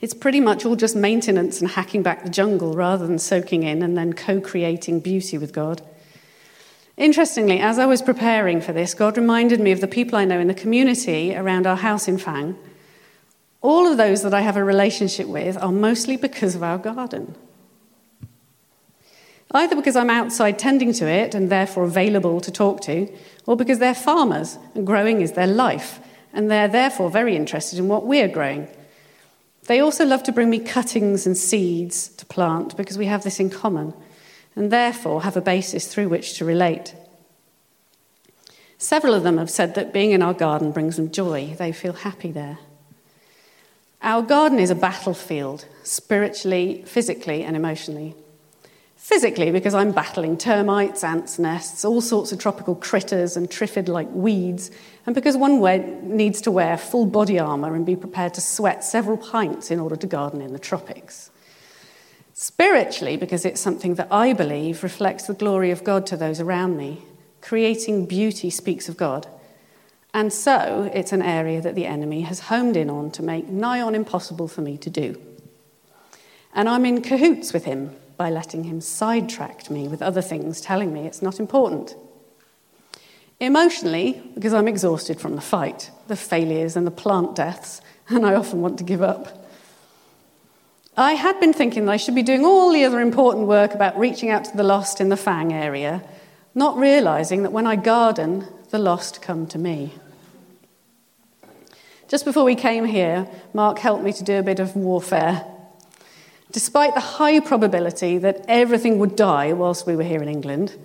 it's 0.00 0.14
pretty 0.14 0.40
much 0.40 0.64
all 0.64 0.76
just 0.76 0.94
maintenance 0.94 1.60
and 1.60 1.70
hacking 1.70 2.02
back 2.02 2.22
the 2.22 2.30
jungle 2.30 2.74
rather 2.74 3.06
than 3.06 3.18
soaking 3.18 3.62
in 3.62 3.82
and 3.82 3.96
then 3.96 4.12
co 4.12 4.40
creating 4.40 5.00
beauty 5.00 5.38
with 5.38 5.52
God. 5.52 5.82
Interestingly, 6.96 7.60
as 7.60 7.78
I 7.78 7.86
was 7.86 8.02
preparing 8.02 8.60
for 8.60 8.72
this, 8.72 8.92
God 8.92 9.16
reminded 9.16 9.60
me 9.60 9.70
of 9.70 9.80
the 9.80 9.86
people 9.86 10.18
I 10.18 10.24
know 10.24 10.40
in 10.40 10.48
the 10.48 10.54
community 10.54 11.34
around 11.34 11.66
our 11.66 11.76
house 11.76 12.08
in 12.08 12.18
Fang. 12.18 12.56
All 13.60 13.86
of 13.86 13.96
those 13.96 14.22
that 14.22 14.34
I 14.34 14.40
have 14.40 14.56
a 14.56 14.64
relationship 14.64 15.26
with 15.26 15.56
are 15.58 15.72
mostly 15.72 16.16
because 16.16 16.54
of 16.54 16.62
our 16.62 16.78
garden. 16.78 17.36
Either 19.52 19.74
because 19.74 19.96
I'm 19.96 20.10
outside 20.10 20.58
tending 20.58 20.92
to 20.94 21.06
it 21.06 21.34
and 21.34 21.50
therefore 21.50 21.84
available 21.84 22.40
to 22.40 22.50
talk 22.50 22.82
to, 22.82 23.08
or 23.46 23.56
because 23.56 23.78
they're 23.78 23.94
farmers 23.94 24.58
and 24.74 24.86
growing 24.86 25.22
is 25.22 25.32
their 25.32 25.46
life, 25.46 26.00
and 26.32 26.50
they're 26.50 26.68
therefore 26.68 27.10
very 27.10 27.34
interested 27.34 27.78
in 27.78 27.88
what 27.88 28.04
we're 28.04 28.28
growing. 28.28 28.68
They 29.66 29.80
also 29.80 30.04
love 30.04 30.22
to 30.24 30.32
bring 30.32 30.50
me 30.50 30.58
cuttings 30.58 31.26
and 31.26 31.36
seeds 31.36 32.08
to 32.08 32.26
plant 32.26 32.76
because 32.76 32.98
we 32.98 33.06
have 33.06 33.24
this 33.24 33.40
in 33.40 33.48
common, 33.48 33.94
and 34.54 34.70
therefore 34.70 35.22
have 35.22 35.36
a 35.36 35.42
basis 35.42 35.86
through 35.86 36.08
which 36.08 36.34
to 36.38 36.44
relate. 36.44 36.94
Several 38.76 39.14
of 39.14 39.22
them 39.22 39.38
have 39.38 39.50
said 39.50 39.74
that 39.74 39.92
being 39.92 40.12
in 40.12 40.22
our 40.22 40.34
garden 40.34 40.72
brings 40.72 40.96
them 40.96 41.10
joy, 41.10 41.54
they 41.58 41.72
feel 41.72 41.94
happy 41.94 42.30
there. 42.30 42.58
Our 44.02 44.22
garden 44.22 44.58
is 44.58 44.70
a 44.70 44.76
battlefield, 44.76 45.64
spiritually, 45.82 46.84
physically, 46.86 47.42
and 47.42 47.56
emotionally. 47.56 48.14
Physically, 48.98 49.52
because 49.52 49.74
I'm 49.74 49.92
battling 49.92 50.36
termites, 50.36 51.04
ants' 51.04 51.38
nests, 51.38 51.84
all 51.84 52.00
sorts 52.00 52.32
of 52.32 52.40
tropical 52.40 52.74
critters 52.74 53.36
and 53.36 53.48
triffid 53.48 53.86
like 53.86 54.08
weeds, 54.10 54.72
and 55.06 55.14
because 55.14 55.36
one 55.36 55.60
needs 56.16 56.40
to 56.42 56.50
wear 56.50 56.76
full 56.76 57.06
body 57.06 57.38
armour 57.38 57.76
and 57.76 57.86
be 57.86 57.94
prepared 57.94 58.34
to 58.34 58.40
sweat 58.40 58.82
several 58.82 59.16
pints 59.16 59.70
in 59.70 59.78
order 59.78 59.94
to 59.94 60.06
garden 60.06 60.42
in 60.42 60.52
the 60.52 60.58
tropics. 60.58 61.30
Spiritually, 62.34 63.16
because 63.16 63.44
it's 63.44 63.60
something 63.60 63.94
that 63.94 64.08
I 64.10 64.32
believe 64.32 64.82
reflects 64.82 65.28
the 65.28 65.32
glory 65.32 65.70
of 65.70 65.84
God 65.84 66.04
to 66.08 66.16
those 66.16 66.40
around 66.40 66.76
me. 66.76 67.02
Creating 67.40 68.04
beauty 68.04 68.50
speaks 68.50 68.88
of 68.88 68.96
God. 68.96 69.28
And 70.12 70.32
so 70.32 70.90
it's 70.92 71.12
an 71.12 71.22
area 71.22 71.60
that 71.60 71.76
the 71.76 71.86
enemy 71.86 72.22
has 72.22 72.40
homed 72.40 72.76
in 72.76 72.90
on 72.90 73.12
to 73.12 73.22
make 73.22 73.48
nigh 73.48 73.80
on 73.80 73.94
impossible 73.94 74.48
for 74.48 74.60
me 74.60 74.76
to 74.78 74.90
do. 74.90 75.20
And 76.52 76.68
I'm 76.68 76.84
in 76.84 77.00
cahoots 77.00 77.52
with 77.52 77.64
him 77.64 77.94
by 78.18 78.28
letting 78.28 78.64
him 78.64 78.82
sidetrack 78.82 79.70
me 79.70 79.88
with 79.88 80.02
other 80.02 80.20
things, 80.20 80.60
telling 80.60 80.92
me 80.92 81.06
it's 81.06 81.22
not 81.22 81.40
important. 81.40 81.94
Emotionally, 83.40 84.20
because 84.34 84.52
I'm 84.52 84.66
exhausted 84.66 85.20
from 85.20 85.36
the 85.36 85.40
fight, 85.40 85.92
the 86.08 86.16
failures, 86.16 86.76
and 86.76 86.84
the 86.86 86.90
plant 86.90 87.36
deaths, 87.36 87.80
and 88.08 88.26
I 88.26 88.34
often 88.34 88.60
want 88.60 88.76
to 88.78 88.84
give 88.84 89.00
up. 89.00 89.46
I 90.96 91.12
had 91.12 91.38
been 91.38 91.52
thinking 91.52 91.86
that 91.86 91.92
I 91.92 91.96
should 91.96 92.16
be 92.16 92.24
doing 92.24 92.44
all 92.44 92.72
the 92.72 92.84
other 92.84 93.00
important 93.00 93.46
work 93.46 93.72
about 93.72 93.96
reaching 93.96 94.30
out 94.30 94.44
to 94.46 94.56
the 94.56 94.64
lost 94.64 95.00
in 95.00 95.10
the 95.10 95.16
Fang 95.16 95.52
area, 95.52 96.02
not 96.56 96.76
realizing 96.76 97.44
that 97.44 97.52
when 97.52 97.68
I 97.68 97.76
garden, 97.76 98.48
the 98.70 98.80
lost 98.80 99.22
come 99.22 99.46
to 99.46 99.58
me. 99.58 99.94
Just 102.08 102.24
before 102.24 102.42
we 102.42 102.56
came 102.56 102.84
here, 102.84 103.28
Mark 103.54 103.78
helped 103.78 104.02
me 104.02 104.12
to 104.14 104.24
do 104.24 104.38
a 104.38 104.42
bit 104.42 104.58
of 104.58 104.74
warfare 104.74 105.44
Despite 106.50 106.94
the 106.94 107.00
high 107.00 107.40
probability 107.40 108.16
that 108.18 108.44
everything 108.48 108.98
would 108.98 109.16
die 109.16 109.52
whilst 109.52 109.86
we 109.86 109.96
were 109.96 110.02
here 110.02 110.22
in 110.22 110.28
England, 110.28 110.76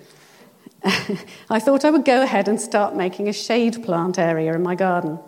I 0.84 1.60
thought 1.60 1.86
I 1.86 1.89
would 1.89 2.04
go 2.04 2.21
ahead 2.21 2.49
and 2.49 2.60
start 2.60 2.95
making 2.95 3.30
a 3.30 3.34
shade 3.34 3.82
plant 3.84 4.19
area 4.19 4.54
in 4.54 4.62
my 4.62 4.76
garden. 4.76 5.19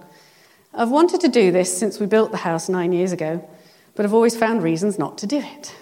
I've 0.73 0.91
wanted 0.91 1.21
to 1.21 1.29
do 1.29 1.53
this 1.53 1.77
since 1.77 2.01
we 2.01 2.05
built 2.05 2.31
the 2.31 2.37
house 2.37 2.67
nine 2.67 2.91
years 2.91 3.13
ago, 3.13 3.47
but 3.95 4.05
I've 4.05 4.13
always 4.13 4.35
found 4.35 4.61
reasons 4.61 4.99
not 4.99 5.17
to 5.19 5.27
do 5.27 5.37
it. 5.37 5.73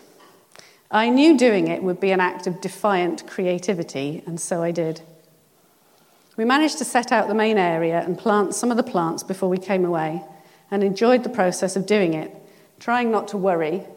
I 0.91 1.09
knew 1.09 1.35
doing 1.35 1.67
it 1.67 1.81
would 1.81 1.99
be 1.99 2.11
an 2.11 2.19
act 2.19 2.45
of 2.45 2.61
defiant 2.61 3.25
creativity, 3.25 4.21
and 4.27 4.39
so 4.39 4.61
I 4.61 4.69
did. 4.69 5.01
We 6.37 6.45
managed 6.45 6.77
to 6.77 6.85
set 6.85 7.11
out 7.11 7.27
the 7.27 7.33
main 7.33 7.57
area 7.57 8.01
and 8.01 8.19
plant 8.19 8.53
some 8.53 8.69
of 8.69 8.77
the 8.77 8.83
plants 8.83 9.23
before 9.23 9.49
we 9.49 9.57
came 9.57 9.83
away, 9.83 10.23
and 10.69 10.83
enjoyed 10.83 11.23
the 11.23 11.29
process 11.29 11.75
of 11.75 11.87
doing 11.87 12.13
it, 12.13 12.31
trying 12.79 13.09
not 13.09 13.27
to 13.29 13.37
worry 13.37 13.87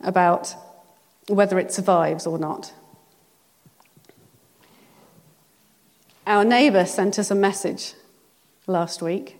about 0.00 0.54
whether 1.28 1.58
it 1.58 1.72
survives 1.72 2.26
or 2.26 2.38
not. 2.38 2.72
Our 6.26 6.44
neighbour 6.44 6.86
sent 6.86 7.18
us 7.18 7.30
a 7.30 7.34
message 7.34 7.94
last 8.66 9.02
week 9.02 9.38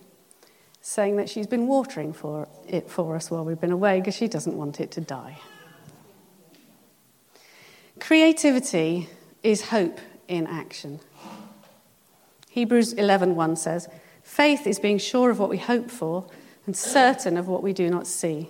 saying 0.81 1.15
that 1.15 1.27
she's 1.27 1.47
been 1.47 1.65
watering 1.65 2.13
for 2.13 2.47
it 2.67 2.89
for 2.91 3.15
us 3.15 3.31
while 3.31 3.43
we've 3.43 3.59
been 3.59 3.71
away 3.71 3.99
because 3.99 4.15
she 4.15 4.27
doesn't 4.27 4.55
want 4.55 4.79
it 4.79 4.91
to 4.91 5.01
die. 5.01 5.39
Creativity 7.99 9.09
is 9.41 9.69
hope 9.69 9.99
in 10.27 10.45
action. 10.45 10.99
Hebrews 12.49 12.93
11:1 12.93 13.55
says, 13.55 13.89
"Faith 14.21 14.67
is 14.67 14.79
being 14.79 14.99
sure 14.99 15.31
of 15.31 15.39
what 15.39 15.49
we 15.49 15.57
hope 15.57 15.89
for 15.89 16.27
and 16.67 16.77
certain 16.77 17.35
of 17.35 17.47
what 17.47 17.63
we 17.63 17.73
do 17.73 17.89
not 17.89 18.05
see." 18.05 18.49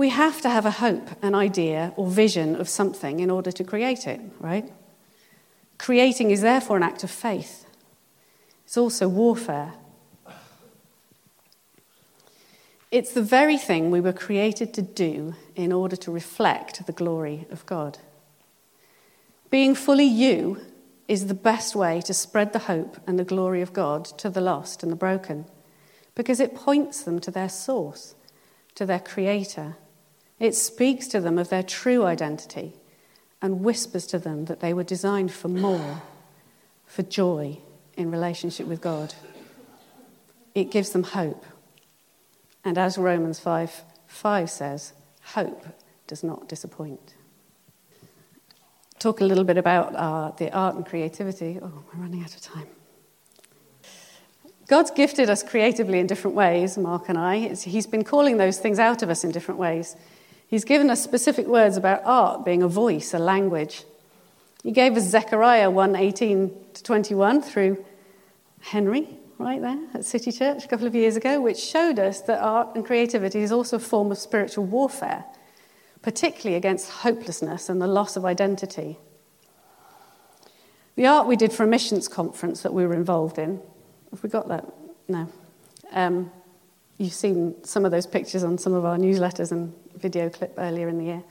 We 0.00 0.08
have 0.08 0.40
to 0.40 0.48
have 0.48 0.64
a 0.64 0.70
hope, 0.70 1.10
an 1.20 1.34
idea, 1.34 1.92
or 1.94 2.06
vision 2.06 2.56
of 2.56 2.70
something 2.70 3.20
in 3.20 3.30
order 3.30 3.52
to 3.52 3.62
create 3.62 4.06
it, 4.06 4.18
right? 4.38 4.72
Creating 5.76 6.30
is 6.30 6.40
therefore 6.40 6.78
an 6.78 6.82
act 6.82 7.04
of 7.04 7.10
faith. 7.10 7.66
It's 8.64 8.78
also 8.78 9.08
warfare. 9.08 9.74
It's 12.90 13.12
the 13.12 13.20
very 13.20 13.58
thing 13.58 13.90
we 13.90 14.00
were 14.00 14.14
created 14.14 14.72
to 14.72 14.80
do 14.80 15.34
in 15.54 15.70
order 15.70 15.96
to 15.96 16.10
reflect 16.10 16.86
the 16.86 16.92
glory 16.92 17.46
of 17.50 17.66
God. 17.66 17.98
Being 19.50 19.74
fully 19.74 20.06
you 20.06 20.62
is 21.08 21.26
the 21.26 21.34
best 21.34 21.76
way 21.76 22.00
to 22.06 22.14
spread 22.14 22.54
the 22.54 22.60
hope 22.70 22.96
and 23.06 23.18
the 23.18 23.32
glory 23.32 23.60
of 23.60 23.74
God 23.74 24.06
to 24.16 24.30
the 24.30 24.40
lost 24.40 24.82
and 24.82 24.90
the 24.90 24.96
broken 24.96 25.44
because 26.14 26.40
it 26.40 26.54
points 26.54 27.02
them 27.02 27.18
to 27.20 27.30
their 27.30 27.50
source, 27.50 28.14
to 28.76 28.86
their 28.86 28.98
creator, 28.98 29.76
it 30.40 30.54
speaks 30.54 31.06
to 31.08 31.20
them 31.20 31.38
of 31.38 31.50
their 31.50 31.62
true 31.62 32.04
identity 32.04 32.72
and 33.42 33.62
whispers 33.62 34.06
to 34.08 34.18
them 34.18 34.46
that 34.46 34.60
they 34.60 34.72
were 34.72 34.82
designed 34.82 35.32
for 35.32 35.48
more, 35.48 36.02
for 36.86 37.02
joy 37.02 37.58
in 37.96 38.10
relationship 38.10 38.66
with 38.66 38.80
God. 38.80 39.14
It 40.54 40.70
gives 40.70 40.90
them 40.90 41.02
hope. 41.02 41.44
And 42.64 42.76
as 42.76 42.98
Romans 42.98 43.38
5 43.38 43.84
5 44.08 44.50
says, 44.50 44.92
hope 45.22 45.64
does 46.08 46.24
not 46.24 46.48
disappoint. 46.48 47.14
Talk 48.98 49.20
a 49.20 49.24
little 49.24 49.44
bit 49.44 49.56
about 49.56 49.94
uh, 49.94 50.32
the 50.36 50.52
art 50.52 50.74
and 50.74 50.84
creativity. 50.84 51.58
Oh, 51.62 51.84
we're 51.94 52.02
running 52.02 52.22
out 52.22 52.34
of 52.34 52.40
time. 52.40 52.66
God's 54.66 54.90
gifted 54.90 55.30
us 55.30 55.42
creatively 55.42 56.00
in 56.00 56.06
different 56.06 56.36
ways, 56.36 56.76
Mark 56.76 57.08
and 57.08 57.16
I. 57.16 57.54
He's 57.54 57.86
been 57.86 58.04
calling 58.04 58.36
those 58.36 58.58
things 58.58 58.78
out 58.78 59.02
of 59.02 59.10
us 59.10 59.24
in 59.24 59.30
different 59.30 59.60
ways. 59.60 59.96
He's 60.50 60.64
given 60.64 60.90
us 60.90 61.00
specific 61.00 61.46
words 61.46 61.76
about 61.76 62.02
art 62.04 62.44
being 62.44 62.64
a 62.64 62.68
voice, 62.68 63.14
a 63.14 63.20
language. 63.20 63.84
He 64.64 64.72
gave 64.72 64.96
us 64.96 65.04
Zechariah 65.04 65.70
1 65.70 65.94
18 65.94 66.50
to 66.74 66.82
21 66.82 67.40
through 67.42 67.84
Henry, 68.60 69.08
right 69.38 69.62
there 69.62 69.78
at 69.94 70.04
City 70.04 70.32
Church 70.32 70.64
a 70.64 70.68
couple 70.68 70.88
of 70.88 70.94
years 70.96 71.14
ago, 71.14 71.40
which 71.40 71.56
showed 71.56 72.00
us 72.00 72.20
that 72.22 72.42
art 72.42 72.74
and 72.74 72.84
creativity 72.84 73.42
is 73.42 73.52
also 73.52 73.76
a 73.76 73.78
form 73.78 74.10
of 74.10 74.18
spiritual 74.18 74.64
warfare, 74.64 75.24
particularly 76.02 76.56
against 76.56 76.90
hopelessness 76.90 77.68
and 77.68 77.80
the 77.80 77.86
loss 77.86 78.16
of 78.16 78.24
identity. 78.24 78.98
The 80.96 81.06
art 81.06 81.28
we 81.28 81.36
did 81.36 81.52
for 81.52 81.62
a 81.62 81.68
missions 81.68 82.08
conference 82.08 82.62
that 82.62 82.74
we 82.74 82.84
were 82.84 82.94
involved 82.94 83.38
in, 83.38 83.62
have 84.10 84.22
we 84.24 84.28
got 84.28 84.48
that? 84.48 84.66
No. 85.06 85.28
Um, 85.92 86.32
you've 86.98 87.14
seen 87.14 87.54
some 87.62 87.84
of 87.84 87.92
those 87.92 88.06
pictures 88.08 88.42
on 88.42 88.58
some 88.58 88.74
of 88.74 88.84
our 88.84 88.98
newsletters 88.98 89.52
and 89.52 89.72
video 90.00 90.28
clip 90.28 90.54
earlier 90.58 90.88
in 90.88 90.98
the 90.98 91.04
year. 91.04 91.22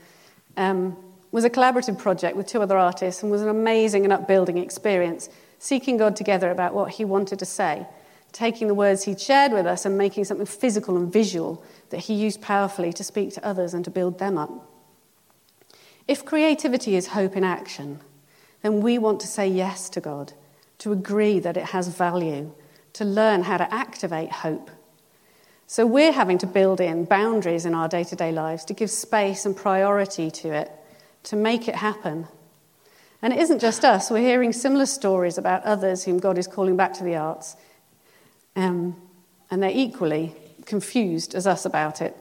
Um, 0.56 0.96
was 1.32 1.44
a 1.44 1.50
collaborative 1.50 1.98
project 1.98 2.36
with 2.36 2.46
two 2.46 2.60
other 2.60 2.76
artists 2.76 3.22
and 3.22 3.30
was 3.30 3.42
an 3.42 3.48
amazing 3.48 4.04
and 4.04 4.12
upbuilding 4.12 4.58
experience, 4.58 5.28
seeking 5.58 5.96
God 5.96 6.16
together 6.16 6.50
about 6.50 6.74
what 6.74 6.90
He 6.90 7.04
wanted 7.04 7.38
to 7.38 7.46
say 7.46 7.86
taking 8.32 8.68
the 8.68 8.74
words 8.74 9.04
he'd 9.04 9.20
shared 9.20 9.52
with 9.52 9.66
us 9.66 9.84
and 9.84 9.96
making 9.98 10.24
something 10.24 10.46
physical 10.46 10.96
and 10.96 11.12
visual 11.12 11.64
that 11.90 12.00
he 12.00 12.14
used 12.14 12.40
powerfully 12.40 12.92
to 12.92 13.04
speak 13.04 13.32
to 13.34 13.44
others 13.44 13.74
and 13.74 13.84
to 13.84 13.90
build 13.90 14.18
them 14.18 14.38
up. 14.38 14.50
If 16.06 16.24
creativity 16.24 16.96
is 16.96 17.08
hope 17.08 17.36
in 17.36 17.44
action, 17.44 18.00
then 18.62 18.80
we 18.80 18.98
want 18.98 19.20
to 19.20 19.26
say 19.26 19.48
yes 19.48 19.88
to 19.90 20.00
God, 20.00 20.32
to 20.78 20.92
agree 20.92 21.38
that 21.40 21.56
it 21.56 21.66
has 21.66 21.88
value, 21.88 22.52
to 22.94 23.04
learn 23.04 23.42
how 23.42 23.56
to 23.56 23.72
activate 23.72 24.30
hope. 24.30 24.70
So 25.70 25.86
we're 25.86 26.10
having 26.10 26.38
to 26.38 26.48
build 26.48 26.80
in 26.80 27.04
boundaries 27.04 27.64
in 27.64 27.76
our 27.76 27.86
day 27.86 28.02
to 28.02 28.16
day 28.16 28.32
lives 28.32 28.64
to 28.64 28.74
give 28.74 28.90
space 28.90 29.46
and 29.46 29.56
priority 29.56 30.28
to 30.28 30.48
it, 30.48 30.68
to 31.22 31.36
make 31.36 31.68
it 31.68 31.76
happen. 31.76 32.26
And 33.22 33.32
it 33.32 33.38
isn't 33.38 33.60
just 33.60 33.84
us, 33.84 34.10
we're 34.10 34.18
hearing 34.18 34.52
similar 34.52 34.86
stories 34.86 35.38
about 35.38 35.62
others 35.62 36.02
whom 36.02 36.18
God 36.18 36.38
is 36.38 36.48
calling 36.48 36.76
back 36.76 36.94
to 36.94 37.04
the 37.04 37.14
arts 37.14 37.54
um, 38.56 39.00
and 39.48 39.62
they're 39.62 39.70
equally 39.72 40.34
confused 40.66 41.36
as 41.36 41.46
us 41.46 41.64
about 41.64 42.02
it. 42.02 42.16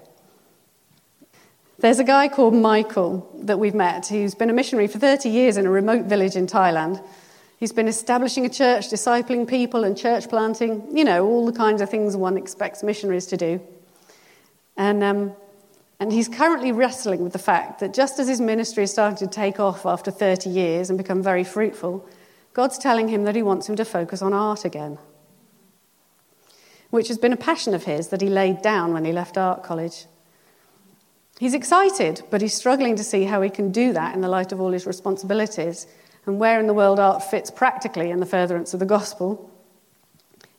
There's 1.79 1.97
a 1.97 2.03
guy 2.03 2.27
called 2.27 2.53
Michael 2.53 3.27
that 3.33 3.57
we've 3.57 3.73
met 3.73 4.05
who's 4.05 4.35
been 4.35 4.51
a 4.51 4.53
missionary 4.53 4.85
for 4.85 4.99
30 4.99 5.27
years 5.27 5.57
in 5.57 5.65
a 5.65 5.71
remote 5.71 6.05
village 6.05 6.35
in 6.35 6.45
Thailand. 6.45 7.03
He's 7.59 7.73
been 7.73 7.87
establishing 7.87 8.45
a 8.45 8.49
church, 8.49 8.89
discipling 8.89 9.47
people, 9.47 9.83
and 9.83 9.97
church 9.97 10.29
planting, 10.29 10.95
you 10.95 11.03
know, 11.03 11.25
all 11.25 11.45
the 11.45 11.51
kinds 11.51 11.81
of 11.81 11.89
things 11.89 12.15
one 12.15 12.37
expects 12.37 12.83
missionaries 12.83 13.25
to 13.27 13.37
do. 13.37 13.61
And, 14.77 15.03
um, 15.03 15.33
and 15.99 16.13
he's 16.13 16.29
currently 16.29 16.71
wrestling 16.71 17.21
with 17.21 17.33
the 17.33 17.39
fact 17.39 17.81
that 17.81 17.93
just 17.93 18.17
as 18.17 18.29
his 18.29 18.39
ministry 18.39 18.83
is 18.83 18.91
starting 18.91 19.17
to 19.17 19.27
take 19.27 19.59
off 19.59 19.85
after 19.85 20.09
30 20.09 20.49
years 20.49 20.89
and 20.89 20.97
become 20.97 21.21
very 21.21 21.43
fruitful, 21.43 22.07
God's 22.53 22.77
telling 22.77 23.09
him 23.09 23.25
that 23.25 23.35
he 23.35 23.43
wants 23.43 23.67
him 23.67 23.75
to 23.75 23.83
focus 23.83 24.21
on 24.21 24.33
art 24.33 24.63
again 24.63 24.97
which 26.89 27.07
has 27.07 27.17
been 27.17 27.33
a 27.33 27.37
passion 27.37 27.73
of 27.73 27.83
his 27.83 28.07
that 28.09 28.21
he 28.21 28.29
laid 28.29 28.61
down 28.61 28.93
when 28.93 29.05
he 29.05 29.11
left 29.11 29.37
art 29.37 29.63
college. 29.63 30.05
He's 31.39 31.53
excited, 31.53 32.23
but 32.29 32.41
he's 32.41 32.53
struggling 32.53 32.95
to 32.95 33.03
see 33.03 33.23
how 33.23 33.41
he 33.41 33.49
can 33.49 33.71
do 33.71 33.93
that 33.93 34.15
in 34.15 34.21
the 34.21 34.27
light 34.27 34.51
of 34.51 34.59
all 34.59 34.71
his 34.71 34.85
responsibilities 34.85 35.87
and 36.29 36.39
where 36.39 36.59
in 36.59 36.67
the 36.67 36.73
world 36.73 36.99
art 36.99 37.23
fits 37.23 37.51
practically 37.51 38.09
in 38.11 38.19
the 38.19 38.25
furtherance 38.25 38.73
of 38.73 38.79
the 38.79 38.85
gospel. 38.85 39.51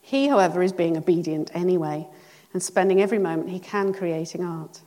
He, 0.03 0.29
however, 0.29 0.63
is 0.63 0.73
being 0.73 0.97
obedient 0.97 1.51
anyway 1.55 2.07
and 2.53 2.63
spending 2.63 3.01
every 3.01 3.19
moment 3.19 3.49
he 3.49 3.61
can 3.61 3.95
creating 3.95 4.45
art. 4.45 4.81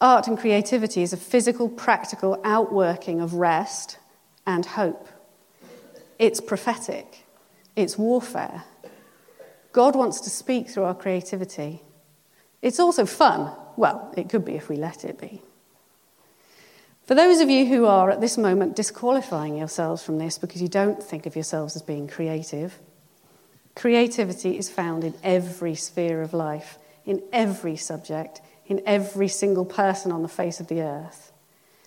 Art 0.00 0.28
and 0.28 0.38
creativity 0.38 1.02
is 1.02 1.12
a 1.12 1.16
physical, 1.16 1.68
practical 1.68 2.40
outworking 2.44 3.20
of 3.20 3.34
rest 3.34 3.98
and 4.46 4.64
hope. 4.64 5.08
It's 6.18 6.40
prophetic, 6.40 7.24
it's 7.74 7.98
warfare, 7.98 8.64
God 9.76 9.94
wants 9.94 10.22
to 10.22 10.30
speak 10.30 10.70
through 10.70 10.84
our 10.84 10.94
creativity. 10.94 11.82
It's 12.62 12.80
also 12.80 13.04
fun. 13.04 13.52
Well, 13.76 14.10
it 14.16 14.30
could 14.30 14.42
be 14.42 14.54
if 14.54 14.70
we 14.70 14.76
let 14.76 15.04
it 15.04 15.20
be. 15.20 15.42
For 17.06 17.14
those 17.14 17.40
of 17.40 17.48
you 17.48 17.66
who 17.66 17.86
are 17.86 18.10
at 18.10 18.20
this 18.20 18.36
moment 18.36 18.74
disqualifying 18.74 19.56
yourselves 19.56 20.02
from 20.02 20.18
this 20.18 20.38
because 20.38 20.60
you 20.60 20.66
don't 20.66 21.00
think 21.00 21.24
of 21.24 21.36
yourselves 21.36 21.76
as 21.76 21.82
being 21.82 22.08
creative, 22.08 22.80
creativity 23.76 24.58
is 24.58 24.68
found 24.68 25.04
in 25.04 25.14
every 25.22 25.76
sphere 25.76 26.20
of 26.20 26.34
life, 26.34 26.78
in 27.04 27.22
every 27.32 27.76
subject, 27.76 28.40
in 28.66 28.82
every 28.84 29.28
single 29.28 29.64
person 29.64 30.10
on 30.10 30.22
the 30.22 30.28
face 30.28 30.58
of 30.58 30.66
the 30.66 30.82
earth. 30.82 31.32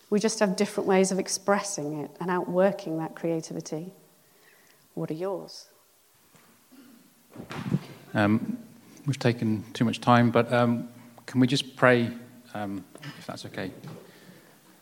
We 0.10 0.22
just 0.22 0.40
have 0.40 0.56
different 0.56 0.88
ways 0.88 1.12
of 1.12 1.20
expressing 1.20 2.00
it 2.00 2.12
and 2.22 2.32
outworking 2.32 2.98
that 3.00 3.14
creativity. 3.14 3.92
What 4.94 5.12
are 5.12 5.16
yours? 5.16 5.68
Um, 8.14 8.58
we've 9.06 9.20
taken 9.20 9.66
too 9.74 9.84
much 9.84 10.00
time, 10.00 10.32
but 10.32 10.52
um, 10.54 10.88
can 11.26 11.42
we 11.42 11.48
just 11.48 11.76
pray, 11.76 12.10
um, 12.54 12.86
if 13.20 13.28
that's 13.28 13.46
okay? 13.48 13.72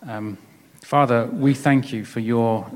Um, 0.05 0.37
Father, 0.81 1.25
we 1.25 1.53
thank 1.53 1.91
you 1.91 2.05
for 2.05 2.19
your 2.19 2.69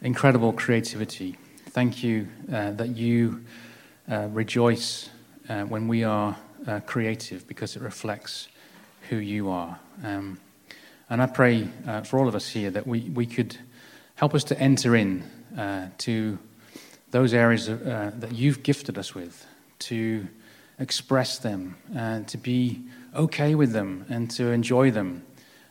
incredible 0.00 0.52
creativity. 0.52 1.36
Thank 1.70 2.02
you 2.02 2.28
uh, 2.50 2.70
that 2.72 2.88
you 2.88 3.44
uh, 4.10 4.28
rejoice 4.30 5.10
uh, 5.48 5.64
when 5.64 5.88
we 5.88 6.04
are 6.04 6.36
uh, 6.66 6.80
creative 6.80 7.46
because 7.46 7.76
it 7.76 7.82
reflects 7.82 8.48
who 9.10 9.16
you 9.16 9.50
are. 9.50 9.78
Um, 10.02 10.40
and 11.10 11.20
I 11.22 11.26
pray 11.26 11.68
uh, 11.86 12.00
for 12.02 12.18
all 12.18 12.28
of 12.28 12.34
us 12.34 12.48
here 12.48 12.70
that 12.70 12.86
we, 12.86 13.00
we 13.10 13.26
could 13.26 13.58
help 14.14 14.34
us 14.34 14.44
to 14.44 14.58
enter 14.58 14.96
in 14.96 15.22
uh, 15.56 15.88
to 15.98 16.38
those 17.10 17.34
areas 17.34 17.66
that 17.66 18.32
you've 18.32 18.62
gifted 18.62 18.98
us 18.98 19.14
with 19.14 19.46
to 19.78 20.26
express 20.78 21.38
them 21.38 21.76
to 22.26 22.36
be 22.36 22.82
okay 23.14 23.54
with 23.54 23.72
them 23.72 24.04
and 24.10 24.30
to 24.32 24.48
enjoy 24.48 24.90
them. 24.90 25.22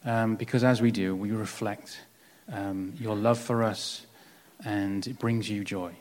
Um, 0.07 0.37
because 0.37 0.63
as 0.63 0.81
we 0.81 0.91
do, 0.91 1.13
we 1.13 1.31
reflect 1.31 1.99
um, 2.49 2.93
your 2.97 3.13
love 3.13 3.37
for 3.37 3.61
us 3.61 4.05
and 4.63 5.05
it 5.05 5.19
brings 5.19 5.49
you 5.49 5.65
joy. 5.65 5.91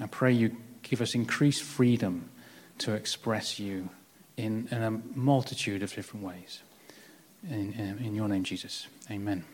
I 0.00 0.06
pray 0.06 0.32
you 0.32 0.56
give 0.82 1.00
us 1.00 1.16
increased 1.16 1.64
freedom 1.64 2.30
to 2.78 2.94
express 2.94 3.58
you 3.58 3.88
in, 4.36 4.68
in 4.70 4.82
a 4.82 4.90
multitude 5.18 5.82
of 5.82 5.92
different 5.92 6.24
ways. 6.24 6.62
In, 7.50 7.72
in, 7.72 7.98
in 8.06 8.14
your 8.14 8.28
name, 8.28 8.44
Jesus. 8.44 8.86
Amen. 9.10 9.44